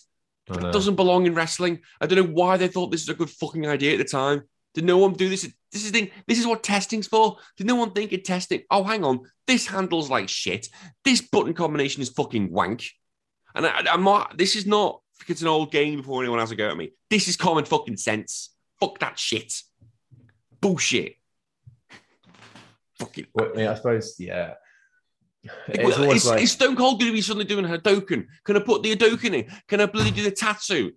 [0.54, 1.82] It doesn't belong in wrestling.
[2.00, 4.44] I don't know why they thought this was a good fucking idea at the time.
[4.74, 5.42] Did no one do this?
[5.72, 6.12] This is thing.
[6.28, 7.38] This is what testing's for.
[7.58, 8.64] Did no one think in testing?
[8.70, 9.22] Oh, hang on.
[9.48, 10.68] This handles like shit.
[11.04, 12.86] This button combination is fucking wank.
[13.54, 14.38] And I, I'm not.
[14.38, 15.02] This is not.
[15.28, 16.92] It's an old game before anyone has a go at me.
[17.10, 18.50] This is common fucking sense.
[18.80, 19.62] Fuck that shit.
[20.60, 21.16] Bullshit.
[22.96, 23.28] Fucking.
[23.34, 24.56] Well, I suppose, yeah.
[25.44, 28.26] It's Well, is, like is Stone Cold going to be suddenly doing Hadoken?
[28.44, 29.52] Can I put the Hadoken in?
[29.68, 30.92] Can I bloody do the tattoo?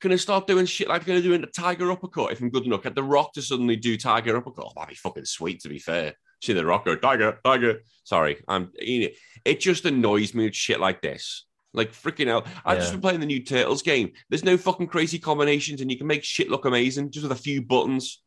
[0.00, 2.40] Can I start doing shit like I'm going to do in the Tiger Uppercut if
[2.40, 2.82] I'm good enough?
[2.82, 4.66] Get The Rock to suddenly do Tiger Uppercut.
[4.68, 6.14] Oh, that'd be fucking sweet, to be fair.
[6.42, 7.80] See The Rock go, Tiger, Tiger.
[8.04, 8.72] Sorry, I'm.
[8.78, 9.10] you
[9.44, 11.44] It just annoys me with shit like this.
[11.74, 12.46] Like freaking out.
[12.64, 14.12] I've just been playing the new Turtles game.
[14.28, 17.40] There's no fucking crazy combinations and you can make shit look amazing just with a
[17.40, 18.22] few buttons.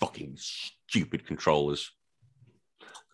[0.00, 1.92] Fucking stupid controllers.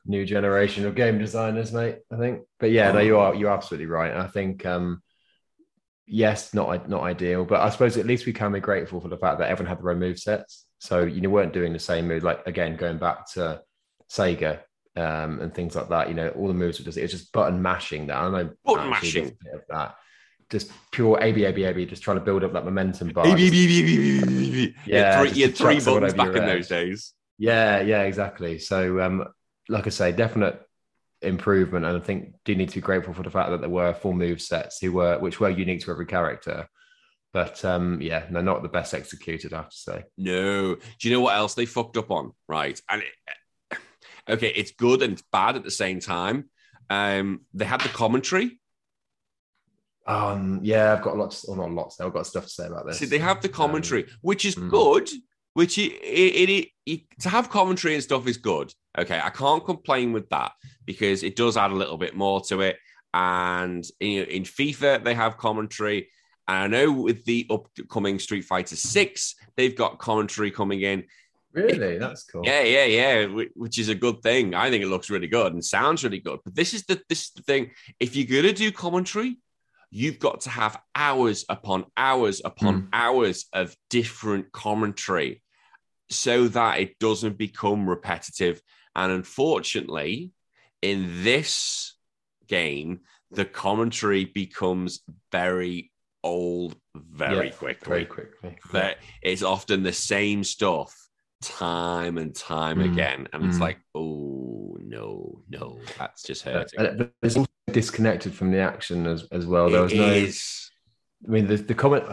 [0.08, 1.98] New generation of game designers, mate.
[2.10, 4.12] I think, but yeah, no, you are you're absolutely right.
[4.12, 5.02] I think, um,
[6.06, 9.18] yes, not not ideal, but I suppose at least we can be grateful for the
[9.18, 10.64] fact that everyone had their own move sets.
[10.78, 12.24] So you weren't doing the same move.
[12.24, 13.62] Like again, going back to
[14.10, 14.60] Sega
[14.96, 16.08] um, and things like that.
[16.08, 18.08] You know, all the moves were just it was just button mashing.
[18.08, 19.36] That I know Button mashing.
[19.52, 19.96] of that.
[20.50, 23.10] Just pure A B A B A B, just trying to build up that momentum
[23.10, 23.26] bar.
[23.26, 23.34] Yeah,
[24.86, 27.12] Yeah, three, you had three buttons back in those days.
[27.38, 28.58] Yeah, yeah, exactly.
[28.58, 29.24] So, um,
[29.68, 30.60] like I say, definite
[31.22, 33.92] improvement, and I think do need to be grateful for the fact that there were
[33.94, 36.68] full move sets who were which were unique to every character.
[37.32, 40.04] But um, yeah, they're not the best executed, I have to say.
[40.16, 40.74] No.
[40.74, 42.32] Do you know what else they fucked up on?
[42.48, 42.80] Right.
[42.88, 43.78] And it,
[44.28, 46.48] okay, it's good and it's bad at the same time.
[46.88, 48.58] Um, they had the commentary.
[50.06, 52.00] Um, yeah, I've got lots, or not lots.
[52.00, 52.98] I've got stuff to say about this.
[52.98, 54.70] See, they have the commentary, which is mm.
[54.70, 55.10] good.
[55.58, 58.72] Which it, it, it, it to have commentary and stuff is good.
[58.96, 60.52] Okay, I can't complain with that
[60.84, 62.76] because it does add a little bit more to it.
[63.12, 66.10] And know, in FIFA, they have commentary.
[66.46, 71.04] And I know with the upcoming Street Fighter Six, they've got commentary coming in.
[71.52, 72.42] really, that's cool.
[72.44, 74.54] Yeah, yeah, yeah, which is a good thing.
[74.54, 76.38] I think it looks really good and sounds really good.
[76.44, 77.72] But this is the this is the thing.
[77.98, 79.38] If you're gonna do commentary,
[79.90, 82.88] you've got to have hours upon hours upon Mm.
[82.92, 85.42] hours of different commentary
[86.10, 88.60] so that it doesn't become repetitive.
[88.96, 90.32] And unfortunately,
[90.82, 91.94] in this
[92.46, 95.92] game, the commentary becomes very
[96.24, 98.56] old very Yeah, quickly very quickly.
[98.72, 100.94] that it's often the same stuff
[101.42, 102.92] time and time Mm.
[102.92, 103.28] again.
[103.32, 103.60] And it's Mm.
[103.60, 106.80] like, oh no, no, that's just Uh, hurting.
[106.80, 109.70] and it- it's also disconnected from the action as, as well.
[109.70, 110.08] There was It no.
[110.08, 110.70] is.
[111.26, 112.04] I mean, the, the comment,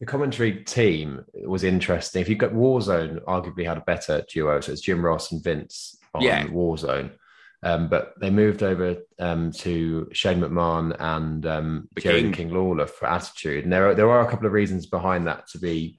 [0.00, 2.22] the commentary team was interesting.
[2.22, 5.98] If you've got Warzone, arguably had a better duo, so it's Jim Ross and Vince
[6.14, 6.46] on Yeah.
[6.46, 7.10] Warzone.
[7.62, 12.32] Um, but they moved over um, to Shane McMahon and um, Jerry King.
[12.32, 15.46] King Lawler for attitude, and there are, there are a couple of reasons behind that
[15.48, 15.98] to be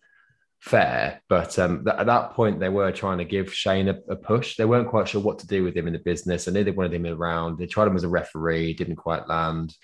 [0.57, 1.21] fair.
[1.29, 4.55] But um, th- at that point, they were trying to give Shane a, a push.
[4.55, 6.47] They weren't quite sure what to do with him in the business.
[6.47, 7.59] I knew they wanted him around.
[7.59, 9.75] They tried him as a referee, didn't quite land.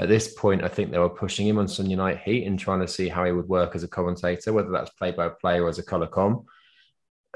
[0.00, 2.80] At this point, I think they were pushing him on Sunday Night Heat and trying
[2.80, 5.68] to see how he would work as a commentator, whether that's play by play or
[5.68, 6.44] as a color com.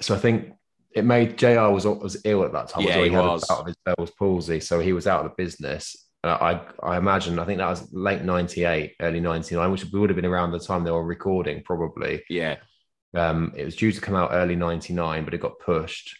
[0.00, 0.52] So I think
[0.94, 2.84] it made JR was was ill at that time.
[2.84, 3.04] Yeah, well.
[3.04, 3.44] he was.
[3.44, 5.96] a bout of his Bell's palsy, so he was out of the business.
[6.22, 6.38] Uh,
[6.80, 10.24] I I imagine I think that was late '98, early '99, which would have been
[10.24, 12.22] around the time they were recording, probably.
[12.28, 12.56] Yeah,
[13.14, 16.16] Um, it was due to come out early '99, but it got pushed.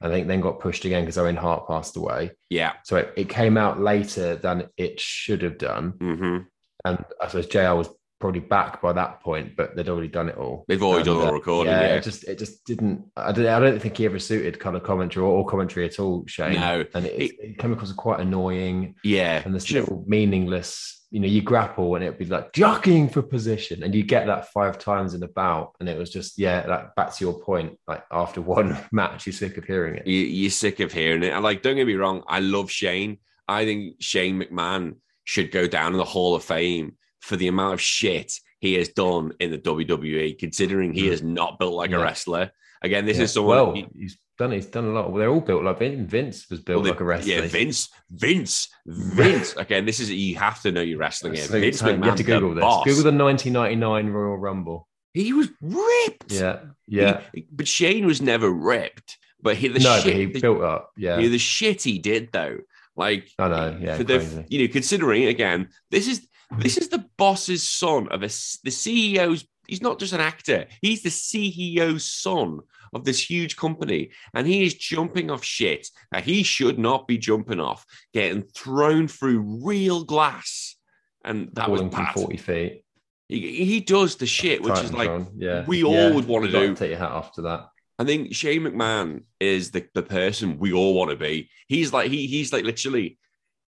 [0.00, 2.32] I think then got pushed again because Owen Hart passed away.
[2.48, 2.72] yeah.
[2.84, 5.90] So it, it came out later than it should have done.
[6.00, 6.38] hmm
[6.84, 10.36] And I suppose JR was probably back by that point, but they'd already done it
[10.36, 10.64] all.
[10.68, 11.72] They've already done And, all uh, the recording.
[11.72, 13.06] Yeah, Yeah, it just it just didn't.
[13.16, 15.98] I don't, I don't think he ever suited kind of commentary or, or commentary at
[15.98, 16.54] all, Shane.
[16.54, 16.84] No.
[16.94, 19.42] and it, it came across as quite annoying yeah.
[19.44, 20.99] and this little meaningless.
[21.12, 24.52] You know, you grapple and it'd be like jockeying for position, and you get that
[24.52, 27.78] five times in a bout, and it was just yeah, like back to your point.
[27.88, 30.06] Like after one match, you're sick of hearing it.
[30.06, 31.32] you, you're sick of hearing it.
[31.32, 33.18] And like, don't get me wrong, I love Shane.
[33.48, 37.74] I think Shane McMahon should go down in the Hall of Fame for the amount
[37.74, 41.12] of shit he has done in the WWE, considering he Mm.
[41.12, 42.52] is not built like a wrestler.
[42.82, 43.24] Again, this Yeah.
[43.24, 43.56] is someone.
[43.56, 44.52] Well, he's done.
[44.52, 45.14] He's done a lot.
[45.14, 47.34] They're all built like Vince was built well, like a wrestler.
[47.34, 49.54] Yeah, Vince, Vince, Vince.
[49.56, 51.46] Again, this is you have to know your wrestling here.
[51.46, 52.62] Vince you have McMahon, to Google this.
[52.62, 52.84] boss.
[52.84, 54.88] Google the 1999 Royal Rumble.
[55.12, 56.32] He was ripped.
[56.32, 57.20] Yeah, yeah.
[57.34, 59.18] He- but Shane was never ripped.
[59.42, 60.90] But he, the no, shit, but he the, built up.
[60.96, 62.58] Yeah, Yeah, the shit he did though.
[62.96, 66.26] Like I know, yeah, for the you know, considering again, this is
[66.58, 69.46] this is the boss's son of a the CEO's.
[69.66, 72.60] He's not just an actor; he's the CEO's son
[72.92, 77.18] of this huge company, and he is jumping off shit that he should not be
[77.18, 80.76] jumping off, getting thrown through real glass,
[81.24, 82.14] and that was falling bad.
[82.14, 82.84] 40 feet.
[83.28, 86.10] He, he does the shit, which is like yeah, we all yeah.
[86.10, 86.74] would wanna do.
[86.74, 87.68] Take your hat off to that.
[88.00, 91.50] I think Shane McMahon is the, the person we all want to be.
[91.68, 93.18] He's like he he's like literally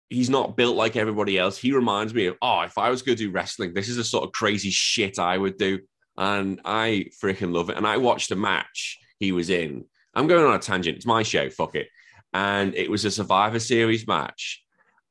[0.10, 1.58] he's not built like everybody else.
[1.58, 4.04] He reminds me of oh, if I was going to do wrestling, this is the
[4.04, 5.80] sort of crazy shit I would do,
[6.17, 7.78] and I freaking love it.
[7.78, 9.86] And I watched a match he was in.
[10.13, 10.97] I'm going on a tangent.
[10.97, 11.49] It's my show.
[11.49, 11.88] Fuck it.
[12.34, 14.63] And it was a Survivor Series match,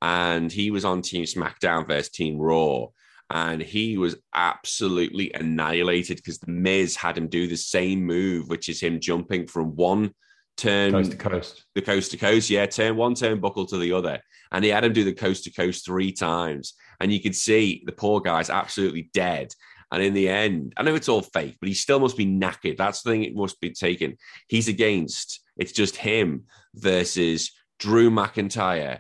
[0.03, 2.87] and he was on Team SmackDown versus Team Raw.
[3.31, 8.69] And he was absolutely annihilated because the Miz had him do the same move, which
[8.69, 10.13] is him jumping from one
[10.57, 11.65] turn Coast to coast.
[11.75, 12.51] the coast to coast.
[12.51, 14.21] Yeah, turn one turn buckle to the other.
[14.53, 16.75] And he had him do the coast to coast three times.
[17.01, 19.53] And you could see the poor guy's absolutely dead.
[19.95, 22.77] And in the end, I know it's all fake, but he still must be knackered.
[22.77, 24.17] That's the thing it must be taken.
[24.49, 28.99] He's against, it's just him versus Drew McIntyre,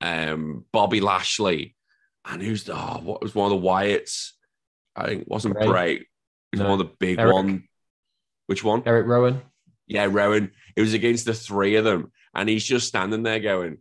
[0.00, 1.76] um, Bobby Lashley,
[2.24, 4.30] and who's the, oh, what was one of the Wyatts?
[4.96, 5.66] I think it wasn't Bray?
[5.68, 5.92] Bray.
[5.94, 6.06] It
[6.54, 6.70] was No.
[6.70, 7.34] one of the big Eric?
[7.34, 7.68] one.
[8.48, 8.82] Which one?
[8.84, 9.42] Erick Rowan.
[9.86, 10.50] Yeah, Rowan.
[10.74, 13.78] It was against the three of them, and he's just standing there going,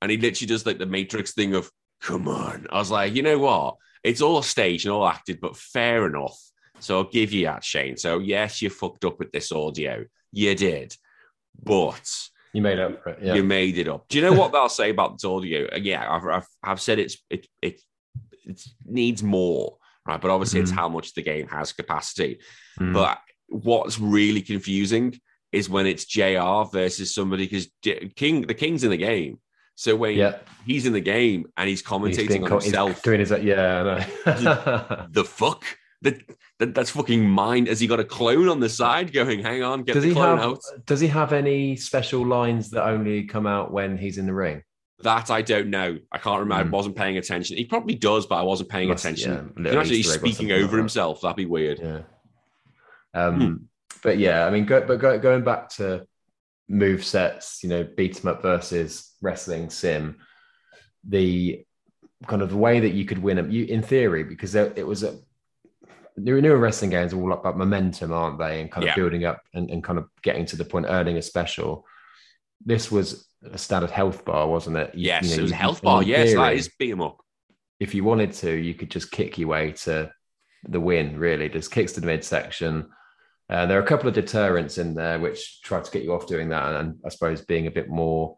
[0.00, 3.22] and he literally does like the Matrix thing of, "Come on." I was like, you
[3.24, 3.76] know what?
[4.04, 6.38] It's all staged and all acted, but fair enough.
[6.80, 7.96] So I'll give you that, Shane.
[7.96, 10.04] So yes, you fucked up with this audio.
[10.32, 10.94] You did,
[11.62, 12.08] but
[12.52, 13.18] You made up for it.
[13.22, 13.34] Yeah.
[13.34, 14.06] you made it up.
[14.08, 15.68] Do you know what they'll say about this audio?
[15.76, 17.80] Yeah, I've, I've, I've said it's it it
[18.44, 20.20] it needs more, right?
[20.20, 20.76] But obviously, it's Mhm.
[20.76, 22.38] how much the game has capacity.
[22.80, 22.92] Mm.
[22.94, 25.18] But what's really confusing
[25.50, 27.68] is when it's JR versus somebody because
[28.14, 29.38] King, the King's in the game.
[29.78, 30.38] So when yeah.
[30.66, 33.30] he's in the game and he's He's commentating being on co- he's himself, doing his
[33.30, 35.62] yeah, I the fuck?
[36.02, 36.20] That,
[36.58, 37.68] that that's fucking mind.
[37.68, 40.14] Has he got a clone on the side going, hang on, get does the he
[40.16, 40.60] clone have out?
[40.84, 44.64] does he have any special lines that only come out when he's in the ring?
[45.04, 45.98] That I don't know.
[46.10, 46.64] I can't remember.
[46.70, 46.74] Hmm.
[46.74, 47.56] I wasn't paying attention.
[47.56, 49.30] He probably does, but I wasn't paying Must- attention.
[49.30, 50.76] yeah, Can little Imagine he's Easter egg or speaking over like that.
[50.78, 51.20] himself.
[51.20, 51.78] That'd be weird.
[51.78, 52.00] Yeah.
[53.14, 53.54] Um, Hmm.
[54.02, 56.04] but yeah, I mean, go, but go, going back to
[56.68, 60.18] move sets, you know, beat 'em up versus wrestling sim,
[61.08, 61.64] the
[62.26, 65.02] kind of the way that you could win them, you in theory, because it was
[65.02, 65.18] a
[66.16, 68.60] newer newer wrestling games are all about momentum, aren't they?
[68.60, 68.96] And kind of Yeah.
[68.96, 71.86] building up and, and kind of getting to the point, earning a special.
[72.66, 74.94] This was a standard health bar, wasn't it?
[74.94, 76.02] You- Yes, you know, it was a health bar.
[76.02, 77.18] Yes, that theory, is beat him up.
[77.80, 80.10] if you wanted to, you could just kick your way to
[80.68, 81.48] the win, really.
[81.48, 82.90] Just kicks to the midsection.
[83.50, 86.26] Uh, there are a couple of deterrents in there which try to get you off
[86.26, 88.36] doing that, and, and I suppose being a bit more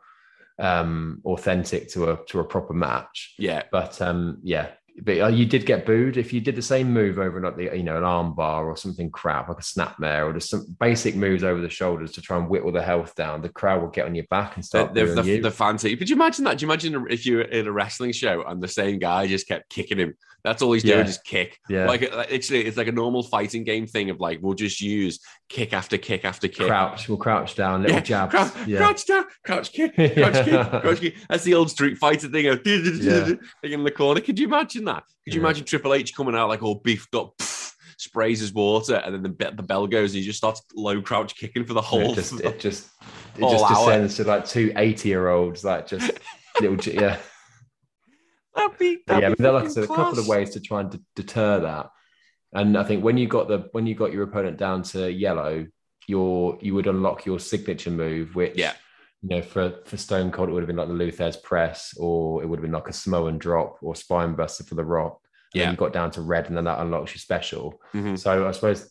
[0.61, 3.35] um, authentic to a to a proper match.
[3.39, 3.63] Yeah.
[3.73, 4.69] But um, yeah,
[5.03, 7.65] but uh, you did get booed if you did the same move over like the
[7.77, 11.15] you know an arm bar or something crap like a snapmare or just some basic
[11.17, 13.43] moves over the shoulders to try and whittle the health down.
[13.43, 15.43] The crowd will get on your back and start the, the, you.
[15.43, 15.97] the fancy.
[15.97, 16.59] Could you imagine that?
[16.59, 19.47] Do you imagine if you were in a wrestling show and the same guy just
[19.49, 20.15] kept kicking him?
[20.43, 21.05] That's all he's doing, Yeah.
[21.05, 21.59] just kick.
[21.69, 25.21] yeah, Like actually, it's like a normal fighting game thing of like we'll just use
[25.51, 26.67] kick after kick after kick.
[26.67, 28.31] crouch, we'll crouch down, little Yeah, jabs.
[28.31, 28.79] Crouch, yeah.
[28.79, 30.43] crouch down, crouch kick, crouch Yeah.
[30.45, 31.15] kick, crouch kick.
[31.29, 33.33] That's the old Street Fighter thing of Yeah.
[33.65, 34.23] in the corner.
[34.23, 34.90] Could you imagine that?
[34.97, 35.47] Could you Yeah.
[35.47, 39.23] imagine Triple H coming out like all beefed up, pff, sprays his water, and then
[39.23, 42.13] the, the bell goes, and he just starts low crouch kicking for the whole.
[42.13, 42.89] It just it just
[43.37, 46.11] it just descends to like two 80 year olds, like just
[46.61, 47.19] little yeah.
[48.55, 50.81] That'd be, that'd yeah, be I mean, like I a couple of ways to try
[50.81, 51.91] and d- deter that.
[52.53, 55.67] And I think when you got the when you got your opponent down to yellow,
[56.09, 58.73] your you would unlock your signature move, which Yeah.
[59.23, 61.95] You know for for Stone Cold it would have been like the Lou Thesz press,
[61.99, 65.21] or it would have been like a Samoan drop or spine buster for the Rock.
[65.55, 65.71] And Yeah.
[65.73, 67.81] you got down to red, and then that unlocks your special.
[67.93, 68.19] Mhm.
[68.19, 68.91] So I suppose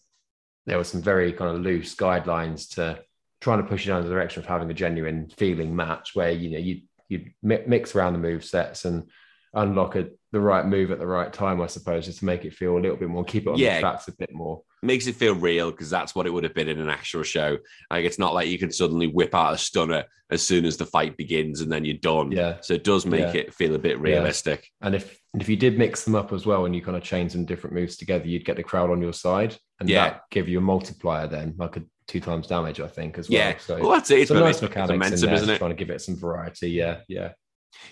[0.65, 3.01] there were some very kind of loose guidelines to
[3.41, 6.49] trying to push you down the direction of having a genuine feeling match where you
[6.51, 9.09] know you you mix around the move sets and
[9.53, 12.53] unlock a, the right move at the right time, I suppose, just to make it
[12.53, 13.75] feel a little bit more, keep it on Yeah.
[13.75, 14.61] the tracks a bit more.
[14.81, 17.57] makes it feel real because that's what it would have been in an actual show.
[17.91, 20.85] Like it's not like you can suddenly whip out a stunner as soon as the
[20.85, 22.31] fight begins and then you're done.
[22.31, 22.57] Yeah.
[22.61, 23.41] So it does make Yeah.
[23.41, 24.69] it feel a bit realistic.
[24.81, 27.03] And if and if you did mix them up as well and you kind of
[27.03, 29.55] chain some different moves together, you'd get the crowd on your side.
[29.79, 30.09] And Yeah.
[30.09, 33.37] that give you a multiplier then, like a two times damage, I think, as well.
[33.39, 33.57] Yeah.
[33.59, 34.19] So Well, that's it.
[34.19, 35.57] It's, it's, nice it's mechanics in there, isn't it?
[35.57, 36.69] trying to give it some variety.
[36.71, 37.33] Yeah, yeah.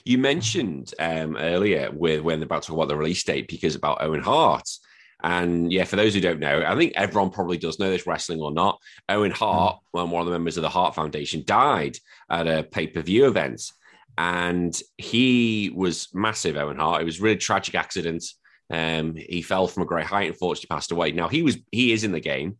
[0.03, 3.75] You mentioned um, earlier with when they're about to talk about the release date because
[3.75, 4.67] about Owen Hart.
[5.23, 8.39] And yeah, for those who don't know, I think everyone probably does know this wrestling
[8.39, 8.79] or not.
[9.09, 11.97] Owen Hart, one one of the members of the Hart Foundation, died
[12.29, 13.61] at a pay per view event.
[14.17, 17.01] And he was massive, Owen Hart.
[17.01, 18.23] It was a really tragic accident.
[18.69, 21.11] Um, he fell from a great height, and unfortunately passed away.
[21.11, 22.57] Now he was he is in the game.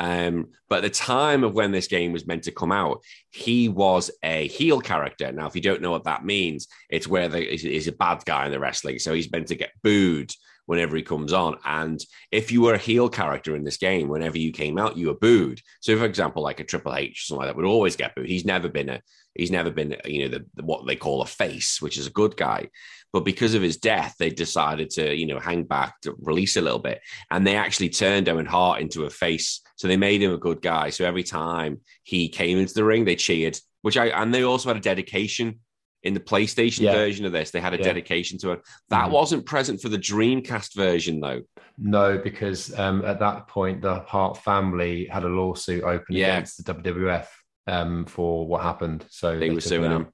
[0.00, 3.68] Um, but at the time of when this game was meant to come out, he
[3.68, 5.30] was a heel character.
[5.30, 8.46] Now, if you don't know what that means, it's where the, he's, a bad guy
[8.46, 8.98] in the wrestling.
[8.98, 10.32] So he's meant to get booed
[10.64, 11.58] whenever he comes on.
[11.66, 15.08] And if you were a heel character in this game, whenever you came out, you
[15.08, 15.60] were booed.
[15.80, 18.28] So, for example, like a Triple H, something like that, would always get booed.
[18.28, 19.02] He's never been a
[19.34, 22.10] he's never been you know the, the what they call a face, which is a
[22.12, 22.68] good guy.
[23.12, 26.60] But because of his death, they decided to you know hang back to release a
[26.60, 29.60] little bit, and they actually turned Owen Hart into a face.
[29.76, 30.90] So they made him a good guy.
[30.90, 33.58] So every time he came into the ring, they cheered.
[33.82, 35.60] Which I and they also had a dedication
[36.02, 36.92] in the PlayStation Yeah.
[36.92, 37.50] version of this.
[37.50, 37.84] They had a Yeah.
[37.84, 38.60] dedication to it.
[38.88, 39.12] That Mhm.
[39.12, 41.42] wasn't present for the Dreamcast version though.
[41.78, 46.36] No, because um, at that point, the Hart family had a lawsuit open Yeah.
[46.36, 47.28] against the WWF
[47.66, 49.04] um, for what happened.
[49.10, 50.08] So They, were suing him.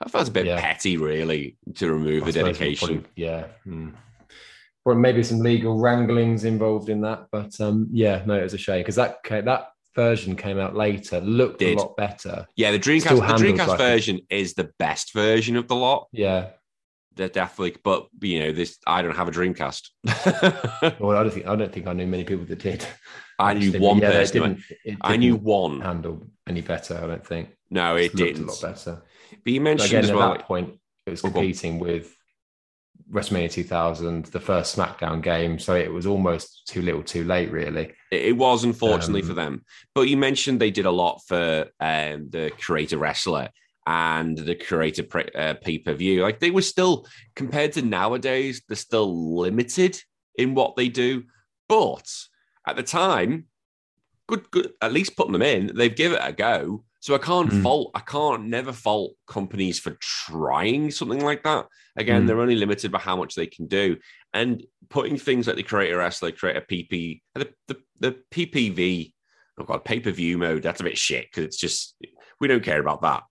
[0.00, 0.60] I felt a bit Yeah.
[0.60, 2.88] petty, really, to remove I the dedication.
[2.88, 3.46] probably- yeah.
[4.84, 8.58] Or maybe some legal wranglings involved in that, but um, yeah, no, it was a
[8.58, 11.76] shame because that that version came out later, looked Did.
[11.78, 12.46] a lot better.
[12.54, 16.06] Yeah, the Dreamcast, Still the Dreamcast like version is the best version of the lot.
[16.12, 16.50] Yeah,
[17.16, 19.88] They're definitely, but you know, this I don't have a Dreamcast.
[21.00, 22.86] well, I don't think I don't think I knew many people that did.
[23.40, 24.42] I knew one yeah, it person.
[24.42, 25.80] didn't- it I knew one.
[25.80, 26.96] handle any better.
[27.02, 27.50] I don't think.
[27.70, 28.44] No, it didn't.
[28.44, 29.02] A lot better.
[29.44, 30.32] But you But mentioned again, as at well.
[30.34, 32.16] that point, it was Oh, competing with
[33.10, 35.58] WrestleMania 2000, the first SmackDown game.
[35.58, 37.92] So it was almost too little, too late, really.
[38.10, 39.64] It it was unfortunately Um, for them.
[39.94, 43.50] But you mentioned they did a lot for um, the create a wrestler
[43.86, 46.22] and the creator pre- uh, pay per view.
[46.22, 47.06] Like they were still
[47.36, 50.00] compared to nowadays, they're still limited
[50.36, 51.24] in what they do.
[51.68, 52.08] But
[52.66, 53.46] at the time,
[54.28, 54.72] good, good.
[54.82, 56.84] At least putting them in, they've given it a go.
[57.00, 57.62] So I can't Mm.
[57.62, 57.90] fault.
[57.94, 61.66] I can't never fault companies for trying something like that.
[61.96, 62.26] Again, Mm.
[62.26, 63.96] they're only limited by how much they can do,
[64.34, 69.12] and putting things like the create a wrestler, creator PP, the the, the PPV,
[69.58, 70.62] oh god, pay per view mode.
[70.62, 71.94] That's a bit shit because it's just
[72.40, 73.22] we don't care about that.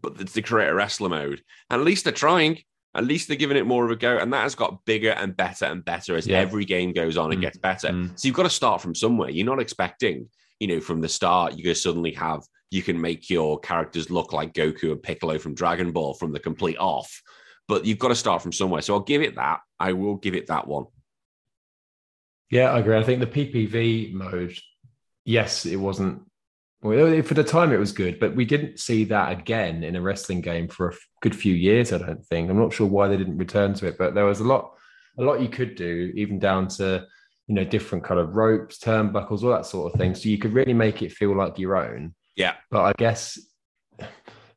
[0.00, 2.58] But it's the create a wrestler mode, and at least they're trying.
[2.94, 5.36] At least they're giving it more of a go, and that has got bigger and
[5.36, 6.38] better and better as Yeah.
[6.38, 7.32] every game goes on.
[7.32, 7.40] It Mm.
[7.40, 7.88] gets better.
[7.88, 8.18] Mm.
[8.18, 9.30] So you've got to start from somewhere.
[9.30, 10.28] You're not expecting,
[10.60, 14.10] you know, from the start, you're going to suddenly have, you can make your characters
[14.10, 17.22] look like Goku and Piccolo from Dragon Ball from the complete off.
[17.68, 18.82] But you've got to start from somewhere.
[18.82, 19.60] So I'll give it that.
[19.80, 20.86] I will give it that one.
[22.50, 22.98] Yeah, I agree.
[22.98, 24.58] I think the PPV mode,
[25.24, 26.22] yes, it wasn't.
[26.82, 30.00] Well, for the time, it was good, but we didn't see that again in a
[30.02, 31.92] wrestling game for a good few years.
[31.92, 32.50] I don't think.
[32.50, 34.74] I'm not sure why they didn't return to it, but there was a lot,
[35.16, 37.06] a lot you could do, even down to
[37.46, 40.14] you know different kind of ropes, turnbuckles, all that sort of thing.
[40.16, 42.14] So you could really make it feel like your own.
[42.34, 42.54] Yeah.
[42.70, 43.38] But I guess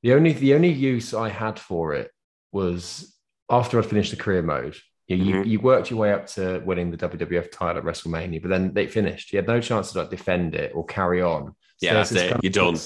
[0.02, 2.10] the only the only use I had for it
[2.52, 3.16] was
[3.52, 4.76] after I finished the career mode.
[5.08, 5.46] You, you, Mhm.
[5.48, 8.88] you worked your way up to winning the WWF title at WrestleMania, but then they
[8.88, 9.32] finished.
[9.32, 11.56] You had no chance to like defend it or carry on.
[11.82, 12.30] Yeah, that's it.
[12.30, 12.78] kind of You're done.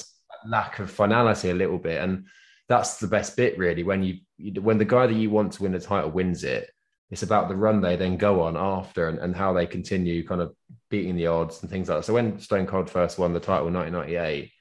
[0.46, 2.26] Lack of finality a little bit, and
[2.68, 3.84] that's the best bit really.
[3.84, 6.70] When you, you when the guy that you want to win the title wins it,
[7.12, 10.42] it's about the run they then go on after and, and how they continue kind
[10.42, 10.56] of
[10.90, 12.06] beating the odds and things like that.
[12.06, 14.52] So when Stone Cold first won the title in 1998,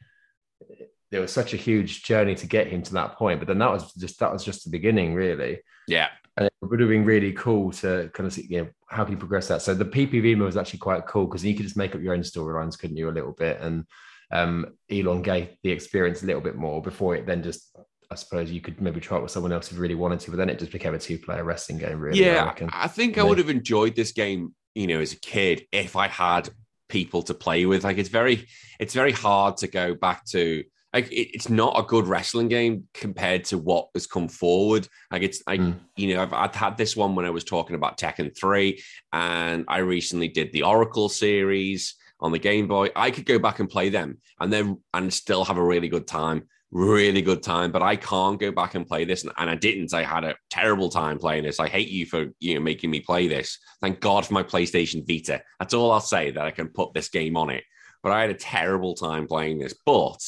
[1.11, 3.41] there was such a huge journey to get him to that point.
[3.41, 5.61] But then that was just that was just the beginning, really.
[5.87, 6.09] Yeah.
[6.37, 9.13] and it would have been really cool to kind of see you know how can
[9.13, 9.63] you progress that.
[9.63, 12.21] So the PPV was actually quite cool because you could just make up your own
[12.21, 13.85] storylines, couldn't you, a little bit, and
[14.31, 17.75] um, elongate the experience a little bit more before it then just
[18.11, 20.31] I suppose you could maybe try it with someone else if you really wanted to,
[20.31, 22.01] but then it just became a two-player wrestling game.
[22.01, 22.55] Really, yeah.
[22.73, 25.95] I, I think I would have enjoyed this game, you know, as a kid if
[25.95, 26.49] I had
[26.89, 27.85] people to play with.
[27.85, 28.47] Like it's very,
[28.81, 30.65] it's very hard to go back to.
[30.95, 34.89] Like it, it's not a good wrestling game compared to what has come forward.
[35.11, 35.79] Like it's like mm.
[35.97, 39.67] you know I've, I've had this one when I was talking about Tekken three, and
[39.69, 42.91] I recently did the Oracle series on the Game Boy.
[42.95, 46.07] I could go back and play them, and then and still have a really good
[46.07, 49.25] time really good time, but I can't go back and play this.
[49.25, 49.95] And I didn't.
[49.95, 51.61] I had a terrible time playing this.
[51.61, 53.59] I hate you for you know making me play this.
[53.81, 55.43] Thank God for my PlayStation Vita.
[55.59, 57.65] That's all I'll say that I can put this game on it.
[58.03, 59.75] But I had a terrible time playing this.
[59.85, 60.23] But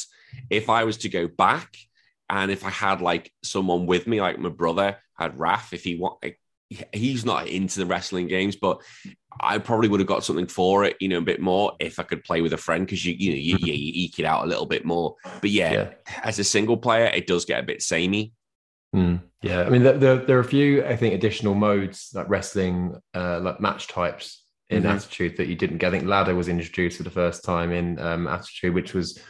[0.48, 1.76] if I was to go back
[2.28, 5.96] and if I had like someone with me, like my brother had Raf, if he
[5.96, 6.24] want
[6.92, 8.80] he's not into the wrestling games, but
[9.40, 12.02] I probably would have got something for it, you know, a bit more if I
[12.02, 14.44] could play with a friend because you, you know, you, you, you, eke it out
[14.44, 15.16] a little bit more.
[15.40, 15.90] But yeah, yeah,
[16.22, 18.32] as a single player, it does get a bit samey.
[18.94, 22.28] Mm, yeah, I mean, there, there, there, are a few, I think, additional modes like
[22.28, 24.92] wrestling, uh, like match types in mm-hmm.
[24.92, 25.88] Attitude that you didn't get.
[25.88, 29.20] I think ladder was introduced for the first time in um, Attitude, which was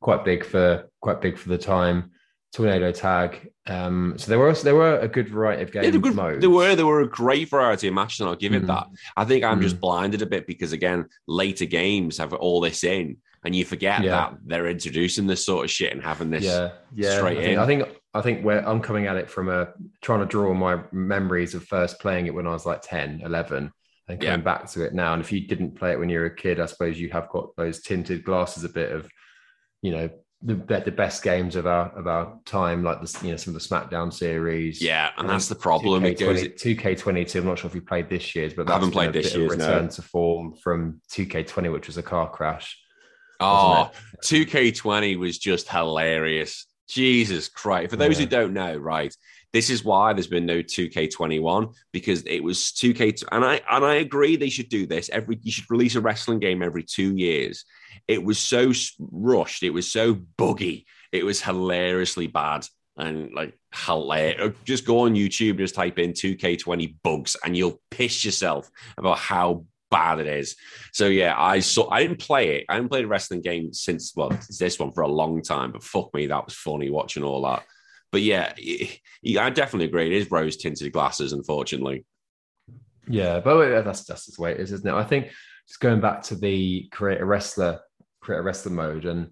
[0.00, 2.10] quite big for quite big for the time
[2.54, 3.50] tornado tag.
[3.66, 5.86] Um, so there were there were a good variety of games.
[5.86, 6.40] yeah, good, modes.
[6.40, 8.64] There were there were a great variety of matches, and I'll give mm-hmm.
[8.64, 8.86] it that.
[9.16, 9.62] I think I'm mm-hmm.
[9.62, 14.02] just blinded a bit because again, later games have all this in, and you forget
[14.02, 14.10] yeah.
[14.10, 17.52] that they're introducing this sort of shit and having this yeah yeah straight I think,
[17.52, 17.58] in.
[17.58, 19.68] I think I think where I'm coming at it from a
[20.00, 23.72] trying to draw my memories of first playing it when I was like 10, 11
[24.06, 24.36] and coming yeah.
[24.36, 25.14] back to it now.
[25.14, 27.28] And if you didn't play it when you were a kid, I suppose you have
[27.30, 29.08] got those tinted glasses a bit of,
[29.82, 30.10] you know,
[30.44, 33.62] the the best games of our of our time, like the you know some of
[33.62, 34.80] the SmackDown series.
[34.82, 36.04] Yeah, and that's the problem.
[36.04, 37.40] It goes two K twenty two.
[37.40, 39.52] I'm not sure if you played this year's, but I haven't played this year's.
[39.52, 39.90] Return no.
[39.90, 42.78] to form from two K twenty, which was a car crash.
[43.40, 43.90] Ah,
[44.24, 46.66] 2k20 was just hilarious.
[46.88, 47.90] Jesus Christ!
[47.90, 48.26] For those yeah.
[48.26, 49.14] who don't know, right,
[49.54, 53.94] this is why there's been no 2K21 because it was 2K and I and I
[53.94, 57.64] agree they should do this every you should release a wrestling game every 2 years.
[58.08, 60.86] It was so rushed, it was so buggy.
[61.12, 64.40] It was hilariously bad and like hilarious.
[64.40, 69.18] Uh, just go on YouTube, just type in 2K20 bugs and you'll piss yourself about
[69.18, 70.56] how bad it is.
[70.92, 72.64] So yeah, I saw I didn't play it.
[72.68, 75.84] I haven't played a wrestling game since well, this one for a long time, but
[75.84, 77.62] fuck me, that was funny watching all that.
[78.14, 78.52] But yeah,
[79.40, 80.06] I definitely agree.
[80.06, 82.04] It is rose tinted glasses, unfortunately.
[83.08, 84.94] Yeah, but that's that's the way it is, isn't it?
[84.94, 85.32] I think
[85.66, 87.80] just going back to the create a wrestler,
[88.20, 89.30] create a wrestler mode, and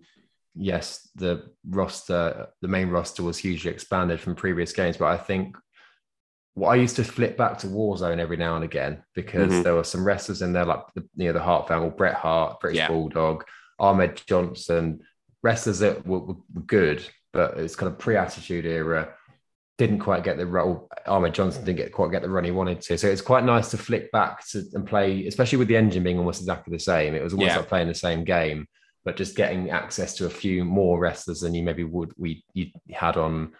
[0.57, 4.97] yes, the roster, the main roster was hugely expanded from previous games.
[4.97, 5.57] But I think
[6.55, 9.63] what I used to flip back to Warzone every now and again because mm-hmm.
[9.63, 12.59] there were some wrestlers in there, like the, you know the Hart family, Bret Hart,
[12.59, 12.89] British yeah.
[12.89, 13.45] Bulldog,
[13.79, 15.03] Ahmed Johnson,
[15.41, 19.15] wrestlers that were, were good, but it's kind of pre-attitude era.
[19.79, 20.89] Didn't quite get the role.
[21.07, 22.99] Ahmed Johnson didn't get quite get the run he wanted to.
[22.99, 26.19] So it's quite nice to flick back to and play, especially with the engine being
[26.19, 27.15] almost exactly the same.
[27.15, 27.57] It was almost yeah.
[27.57, 28.69] like playing the same game,
[29.05, 32.71] but just getting access to a few more wrestlers than you maybe would we you
[32.91, 33.53] had on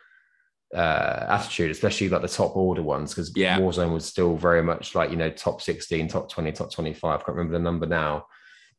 [0.75, 3.59] uh, attitude, especially like the top order ones, because yeah.
[3.59, 7.25] Warzone was still very much like you know top sixteen, top twenty, top twenty five.
[7.25, 8.27] Can't remember the number now,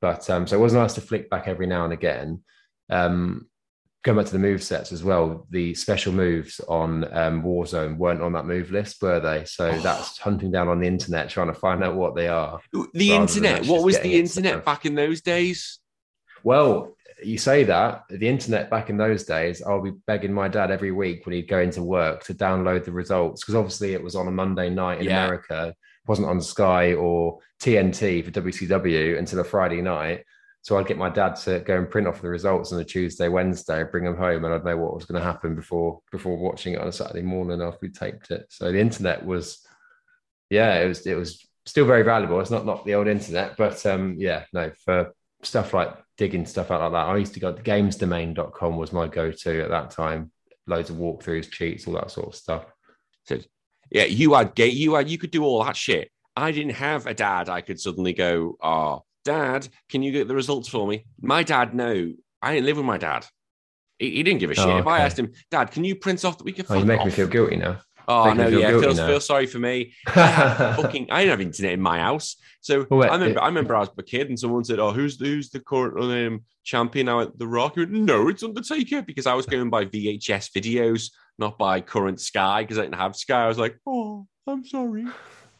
[0.01, 2.43] but um, so it was nice to flick back every now and again.
[2.89, 3.47] Um,
[4.03, 8.21] going back to the move sets as well, the special moves on um, Warzone weren't
[8.21, 9.45] on that move list, were they?
[9.45, 9.79] So oh.
[9.79, 12.59] that's hunting down on the internet trying to find out what they are.
[12.93, 13.65] The internet.
[13.65, 15.79] What was the internet back in those days?
[16.43, 20.69] Well, you say that the internet back in those days, I'll be begging my dad
[20.69, 24.15] every week when he'd go into work to download the results because obviously it was
[24.15, 25.23] on a Monday night in yeah.
[25.23, 30.25] America, it wasn't on Sky or TNT for WCW until a Friday night.
[30.63, 33.27] So I'd get my dad to go and print off the results on a Tuesday,
[33.27, 36.73] Wednesday, bring them home, and I'd know what was going to happen before before watching
[36.73, 38.45] it on a Saturday morning after we taped it.
[38.49, 39.59] So the internet was,
[40.49, 42.39] yeah, it was it was still very valuable.
[42.39, 46.71] It's not not the old internet, but um, yeah, no, for stuff like digging stuff
[46.71, 47.11] out like that.
[47.11, 50.31] I used to go to gamesdomain.com was my go-to at that time.
[50.65, 52.65] Loads of walkthroughs, cheats, all that sort of stuff.
[53.25, 53.37] So
[53.91, 56.09] yeah, you had you had you could do all that shit.
[56.37, 57.49] I didn't have a dad.
[57.49, 61.05] I could suddenly go, oh, dad, can you get the results for me?
[61.21, 63.25] My dad, no, I didn't live with my dad.
[63.99, 64.65] He, he didn't give a shit.
[64.65, 64.79] Oh, okay.
[64.79, 66.65] If I asked him, Dad, can you print off that we can?
[66.69, 67.05] Oh, you make off?
[67.05, 67.79] me feel guilty now.
[68.05, 69.93] Oh no, yeah, feel, feel sorry for me.
[70.07, 73.39] I fucking, I didn't have internet in my house, so well, I remember.
[73.39, 75.61] It, I remember I was a kid, and someone said, "Oh, who's the, who's the
[75.61, 79.69] current um, champion now at the Rock?" Went, no, it's Undertaker, because I was going
[79.69, 83.45] by VHS videos not by current Sky because I didn't have Sky.
[83.45, 85.05] I was like, oh, I'm sorry.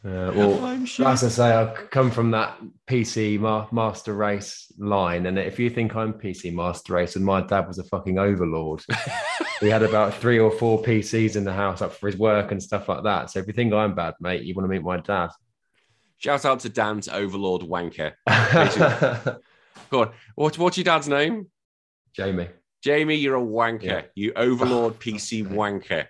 [0.06, 1.06] Uh, well, I'm shit.
[1.06, 5.70] as I say, I come from that PC ma- Master Race line, and if you
[5.70, 8.84] think I'm PC Master Race, and my dad was a fucking overlord,
[9.62, 12.62] we had about three or four PCs in the house up for his work and
[12.62, 13.32] stuff like that.
[13.32, 15.30] So if you think I'm bad, mate, you want to meet my dad.
[16.18, 18.14] Shout out to Dan's Overlord Wanker.
[19.90, 20.12] Go on.
[20.36, 21.48] What, what's your dad's name?
[22.14, 22.50] Jamie.
[22.84, 23.84] Jamie, you're a wanker.
[23.84, 24.02] Yeah.
[24.16, 26.08] You Overlord PC wanker.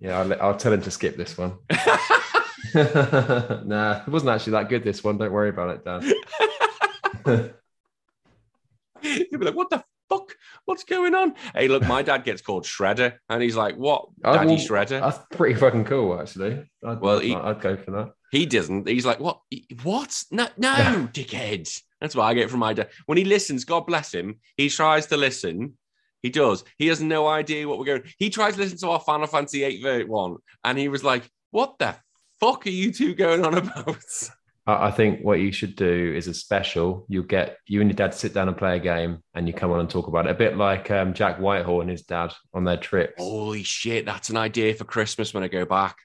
[0.00, 1.58] Yeah, I'll, I'll tell him to skip this one.
[3.64, 4.84] nah, it wasn't actually that good.
[4.84, 7.52] This one, don't worry about it, Dan.
[9.02, 10.36] You'll be like, what the fuck?
[10.64, 11.34] What's going on?
[11.54, 14.06] Hey, look, my dad gets called Shredder, and he's like, what?
[14.22, 15.00] Daddy Shredder?
[15.00, 16.64] That's pretty fucking cool, actually.
[16.84, 18.12] I'd, Well, I'd, he- I'd go for that.
[18.30, 18.88] He doesn't.
[18.88, 19.40] He's like, what?
[19.82, 20.22] What?
[20.30, 21.82] No, no, dickheads.
[22.00, 22.88] That's what I get from my dad.
[23.06, 25.76] When he listens, God bless him, he tries to listen.
[26.22, 26.64] He does.
[26.78, 28.04] He has no idea what we're going.
[28.18, 31.78] He tries to listen to our Final Fantasy VIII one, and he was like, "What
[31.78, 31.96] the
[32.42, 33.96] fuck are you two going on about?"
[34.66, 37.04] I, think what you should do is a special.
[37.08, 39.72] You'll get you and your dad sit down and play a game, and you come
[39.72, 40.30] on and talk about it.
[40.30, 43.14] A bit like um, Jack Whitehall and his dad on their trips.
[43.18, 45.96] Holy shit, that's an idea for Christmas when I go back.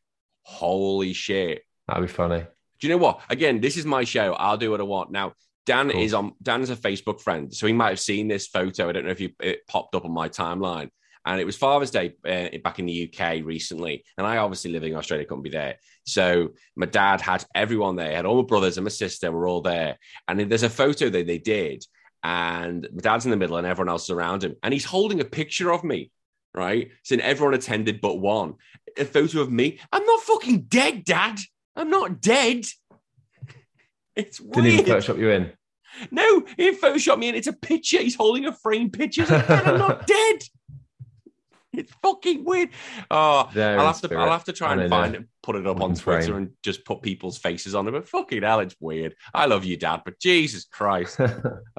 [0.41, 1.61] Holy shit.
[1.87, 2.45] That'd be funny.
[2.79, 3.21] Do you know what?
[3.29, 4.33] Again, this is my show.
[4.33, 5.11] I'll do what I want.
[5.11, 5.33] Now,
[5.67, 6.01] Dan Cool.
[6.01, 8.89] is on Dan is a Facebook friend, so he might have seen this photo.
[8.89, 10.89] I don't know if you, it popped up on my timeline.
[11.25, 14.05] And it was Father's Day uh, back in the UK recently.
[14.17, 15.75] And I obviously living in Australia couldn't be there.
[16.07, 19.61] So my dad had everyone there, had all my brothers and my sister were all
[19.61, 19.97] there.
[20.27, 21.83] And there's a photo that they did.
[22.23, 24.55] And my dad's in the middle and everyone else around him.
[24.63, 26.09] And he's holding a picture of me,
[26.53, 26.91] right?
[27.03, 28.55] Saying everyone attended but one.
[28.97, 29.79] A photo of me.
[29.91, 31.39] I'm not fucking dead, Dad.
[31.75, 32.65] I'm not dead.
[34.15, 35.03] It's Didn't even weird.
[35.03, 35.51] Photoshop you in.
[36.09, 37.35] No, he photoshopped me in.
[37.35, 37.99] it's a picture.
[37.99, 39.25] He's holding a framed picture.
[39.27, 40.39] Like, I'm not dead.
[41.77, 42.69] It's fucking weird.
[43.11, 44.15] Oh, There I'll have to.
[44.15, 46.35] I'll have to try and find it, put it up on Twitter frame.
[46.35, 47.91] and just put people's faces on it.
[47.91, 49.15] But fucking hell, it's weird.
[49.33, 51.19] I love you, Dad, but Jesus Christ.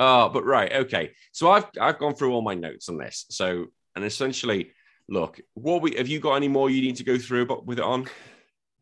[0.01, 1.11] Oh, but right, okay.
[1.33, 3.27] So I've I've gone through all my notes on this.
[3.31, 4.71] So and essentially,
[5.09, 7.79] look, what we have you got any more you need to go through about with
[7.79, 8.07] it on?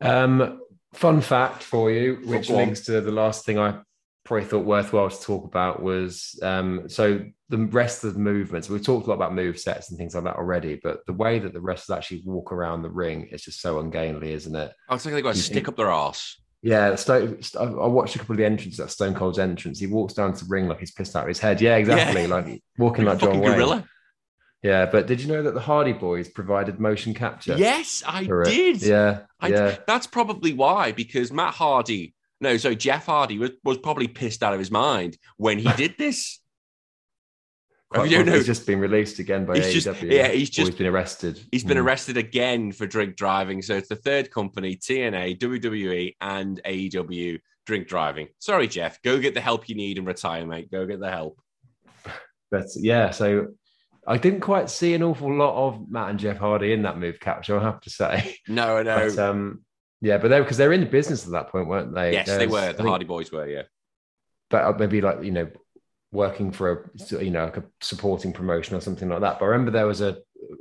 [0.02, 0.60] Um,
[0.92, 3.80] fun fact for you, which Go links to the last thing I
[4.26, 8.68] probably thought worthwhile to talk about was um, so the rest of the movements.
[8.68, 11.38] We've talked a lot about move sets and things like that already, but the way
[11.38, 14.72] that the wrestlers actually walk around the ring is just so ungainly, isn't it?
[14.88, 16.40] I was thinking they got to stick think- up their arse.
[16.62, 19.78] Yeah, Stone, I watched a couple of the entrances at Stone Cold's entrance.
[19.78, 21.60] He walks down to the ring like he's pissed out of his head.
[21.60, 22.22] Yeah, exactly.
[22.22, 22.26] Yeah.
[22.28, 23.52] Like walking like John Wayne.
[23.54, 23.84] gorilla.
[24.62, 27.54] Yeah, but did you know that the Hardy Boys provided motion capture?
[27.56, 28.44] Yes, I it?
[28.46, 28.82] did.
[28.82, 29.76] Yeah, I, yeah.
[29.86, 34.52] That's probably why, because Matt Hardy, no, so Jeff Hardy was, was probably pissed out
[34.52, 36.40] of his mind when he did this.
[37.88, 40.10] Quite you know, he's just been released again by He's just- AEW.
[40.12, 41.40] yeah, he's just- he's been arrested.
[41.52, 41.84] he's been Mm.
[41.84, 43.62] arrested again for drink driving.
[43.62, 48.26] So it's the third company, TNA, WWE, and AEW drink driving.
[48.40, 49.00] Sorry, Jeff.
[49.02, 50.70] Go get the help you need and retire, mate.
[50.70, 51.40] Go get the help.
[52.50, 53.48] But yeah, so
[54.06, 57.18] I didn't quite see an awful lot of Matt and Jeff Hardy in that move
[57.18, 57.58] capture.
[57.58, 58.36] I have to say.
[58.46, 59.08] No, no.
[59.14, 59.64] But, um,
[60.00, 62.12] yeah, but they because they're in the business at that point, weren't they?
[62.12, 62.72] yes, they were.
[62.72, 63.62] The Hardy Boys were, yeah.
[64.50, 65.48] but maybe like you know
[66.12, 69.48] working for a you know like a supporting promotion or something like that but i
[69.48, 70.16] remember there was a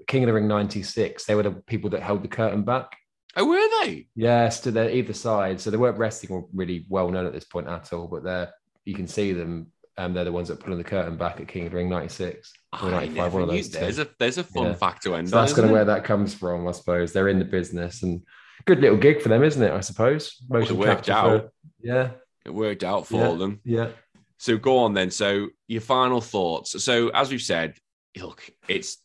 [0.08, 2.96] king of the ring 96 they were the people that held the curtain back
[3.38, 4.08] Oh, were they?
[4.16, 7.44] Yes, to there either side so they weren't wrestling or really well known at this
[7.44, 8.52] point at all but they're
[8.86, 9.68] you can see them
[9.98, 12.52] um, they're the ones that pulling the curtain back at king of the ring 96
[12.82, 13.70] or 95 one of those.
[13.70, 14.74] There's a there's a fun Yeah.
[14.76, 17.40] fact to end so that's kind of where that comes from i suppose they're in
[17.40, 18.22] the business and
[18.66, 21.41] good little gig for them isn't it i suppose Motion worked out.
[21.41, 21.51] for-
[21.82, 22.11] yeah
[22.45, 23.59] It worked out for them.
[23.63, 23.89] yeah
[24.38, 25.11] So go on then.
[25.11, 26.84] So your final thoughts.
[26.84, 27.76] So as we've said,
[28.18, 28.97] look, it's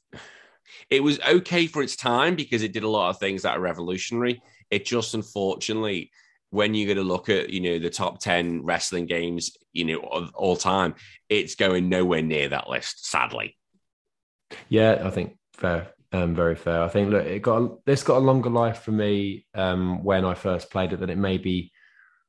[0.91, 3.61] it was okay for its time because it did a lot of things that are
[3.61, 4.43] revolutionary.
[4.71, 6.11] It just unfortunately,
[6.51, 10.01] when you're going to look at you know the top ten wrestling games, you know
[10.01, 10.95] of all time,
[11.29, 13.07] it's going nowhere near that list.
[13.07, 13.57] Sadly,
[14.69, 16.83] Yeah, I think fair, um, very fair.
[16.83, 20.35] I think look, it got this got a longer life for me um, when I
[20.35, 21.73] first played it than it maybe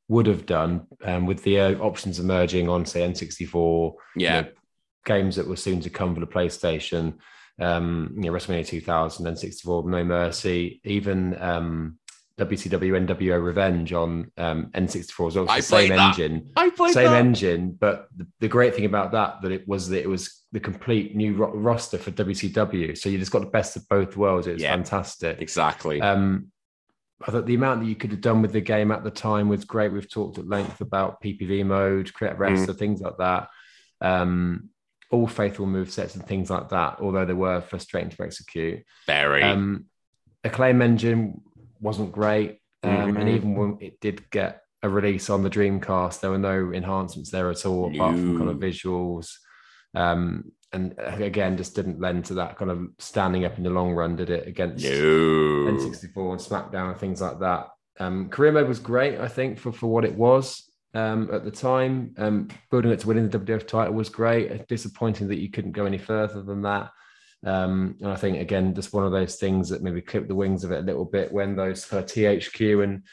[0.07, 3.53] would have done um, with the uh, options emerging on say N64.
[3.53, 4.47] you yeah, know,
[5.05, 7.15] games that were soon to come for the PlayStation.
[7.59, 11.99] Um, you know, WrestleMania 2000 and 64, No Mercy, even um,
[12.45, 15.49] WCW NWO Revenge on um, N64 as well.
[15.49, 16.09] I the same that.
[16.19, 17.19] engine I played same that.
[17.25, 20.59] engine, but the, the great thing about that that it was that it was the
[20.59, 22.97] complete new ro- roster for WCW.
[22.97, 24.47] So you just got the best of both worlds.
[24.47, 24.71] It was Yeah.
[24.75, 25.41] fantastic.
[25.41, 26.01] exactly.
[26.01, 26.47] Um,
[27.25, 29.47] I thought the amount that you could have done with the game at the time
[29.47, 29.91] was great.
[29.93, 32.39] We've talked at length about PPV mode, create a Mm.
[32.39, 33.47] wrestler, things like that.
[34.01, 34.69] Um,
[35.11, 38.83] all faithful move sets and things like that, although they were frustrating to execute.
[39.05, 39.43] Very.
[39.43, 39.85] Um,
[40.43, 41.41] Acclaim engine
[41.81, 43.19] wasn't great, um, Mhm.
[43.19, 47.29] and even when it did get a release on the Dreamcast, there were no enhancements
[47.31, 49.29] there at all, apart from kind of visuals.
[49.93, 53.91] Um, and again, just didn't lend to that kind of standing up in the long
[53.93, 54.47] run, did it?
[54.47, 55.67] Against No.
[55.67, 57.67] N64 and SmackDown and things like that.
[57.99, 61.51] Um, career mode was great, I think, for, for what it was um, at the
[61.51, 62.13] time.
[62.17, 64.49] Um, building it to winning the WWF title was great.
[64.49, 66.89] It's disappointing that you couldn't go any further than that.
[67.45, 70.63] Um, and I think, again, just one of those things that maybe clipped the wings
[70.63, 73.03] of it a little bit when those kind of THQ and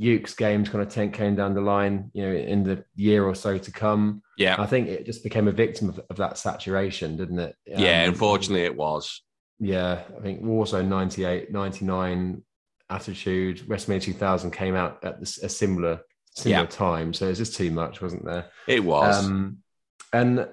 [0.00, 3.34] Yuke's games kind of 10 came down the line, you know, in the year or
[3.34, 4.22] so to come.
[4.38, 4.56] Yeah.
[4.58, 7.54] I think it just became a victim of, of that saturation, didn't it?
[7.66, 9.22] Yeah, Um, unfortunately it was.
[9.60, 12.42] yeah, I think Warzone 98, 99,
[12.90, 16.00] Attitude, WrestleMania 2000 came out at this, a similar
[16.36, 16.66] similar Yeah.
[16.66, 17.14] time.
[17.14, 18.46] So it was just too much, wasn't there?
[18.66, 19.24] It was.
[19.24, 19.58] Um,
[20.12, 20.48] and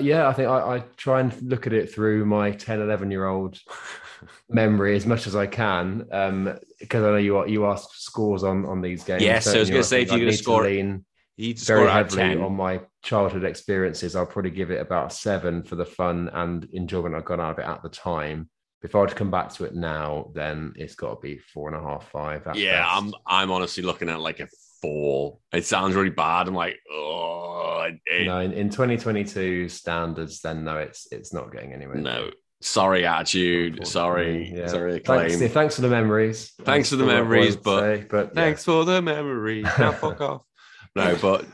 [0.00, 3.26] yeah, I think I, I try and look at it through my 10, 11 year
[3.26, 3.58] old
[4.48, 6.06] memory as much as I can.
[6.12, 9.22] Um, because I know you you ask scores on on these games.
[9.22, 11.04] Yes, I was gonna say, think if you're need to score- lean
[11.38, 12.40] very heavily 10.
[12.40, 14.16] on my childhood experiences.
[14.16, 17.58] I'll probably give it about seven for the fun and enjoyment I got out of
[17.58, 18.48] it at the time.
[18.82, 21.68] If I were to come back to it now, then it's got to be four
[21.68, 22.42] and a half, five.
[22.54, 22.92] Yeah, best.
[22.92, 24.48] I'm I'm honestly looking at like a
[24.80, 25.38] four.
[25.52, 26.48] It sounds really bad.
[26.48, 30.40] I'm like, oh it- it- no in, in 2022 standards.
[30.40, 31.96] Then no, it's it's not getting anywhere.
[31.96, 32.30] no.
[32.62, 33.86] Sorry, attitude.
[33.86, 34.50] Sorry.
[34.56, 34.68] Yeah.
[34.68, 35.50] Sorry, Thanks, acclaim.
[35.50, 36.52] thanks for the memories.
[36.62, 38.32] Thanks for the I memories, but say, but yeah.
[38.34, 40.42] Thanks for the memories Now fuck off.
[40.96, 41.44] No, but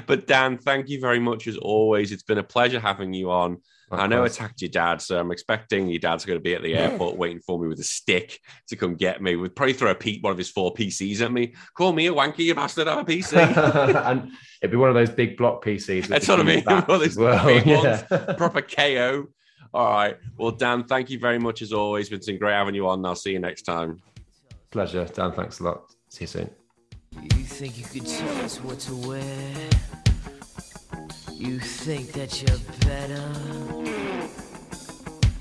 [0.07, 2.11] but Dan, thank you very much as always.
[2.13, 3.57] It's been a pleasure having you on.
[3.99, 6.63] I know I attacked your dad, so I'm expecting your dad's going to be at
[6.63, 8.39] the airport waiting for me with a stick
[8.69, 9.35] to come get me.
[9.35, 11.53] Would probably throw a P- one of his four PCs at me.
[11.75, 12.87] Call me a wanky, you bastard.
[12.87, 13.35] I have a PC.
[14.11, 14.31] and
[14.61, 16.07] it'd be one of those big block PCs.
[16.07, 16.63] That's the what I mean.
[16.63, 17.45] backs One of those as well.
[17.45, 18.33] big yeah.
[18.37, 19.27] Proper KO.
[19.73, 20.17] All right.
[20.37, 22.11] Well, Dan, thank you very much as always.
[22.11, 23.05] It's been great having you on.
[23.05, 24.01] I'll see you next time.
[24.71, 25.31] Pleasure, Dan.
[25.31, 25.83] Thanks a lot.
[26.09, 26.49] See you soon.
[27.21, 29.69] You think you could tell us what to wear?
[31.43, 32.57] You think that you're
[32.89, 33.21] better?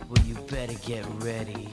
[0.09, 1.69] Well, you better get ready.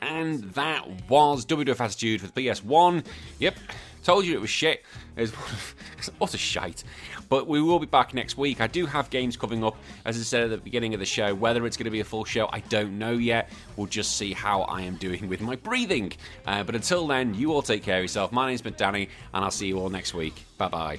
[0.00, 3.04] And that was WWF Attitude the PS1.
[3.38, 3.56] Yep,
[4.02, 4.82] told you it was shit.
[5.18, 5.30] It
[6.18, 6.84] was a shite.
[7.28, 8.62] But we will be back next week.
[8.62, 11.34] I do have games coming up, as I said at the beginning of the show.
[11.34, 13.50] Whether it's going to be a full show, I don't know yet.
[13.76, 16.14] We'll just see how I am doing with my breathing.
[16.46, 18.32] Uh, but until then, you all take care of yourself.
[18.32, 20.46] My name's been Danny, and I'll see you all next week.
[20.56, 20.98] Bye bye.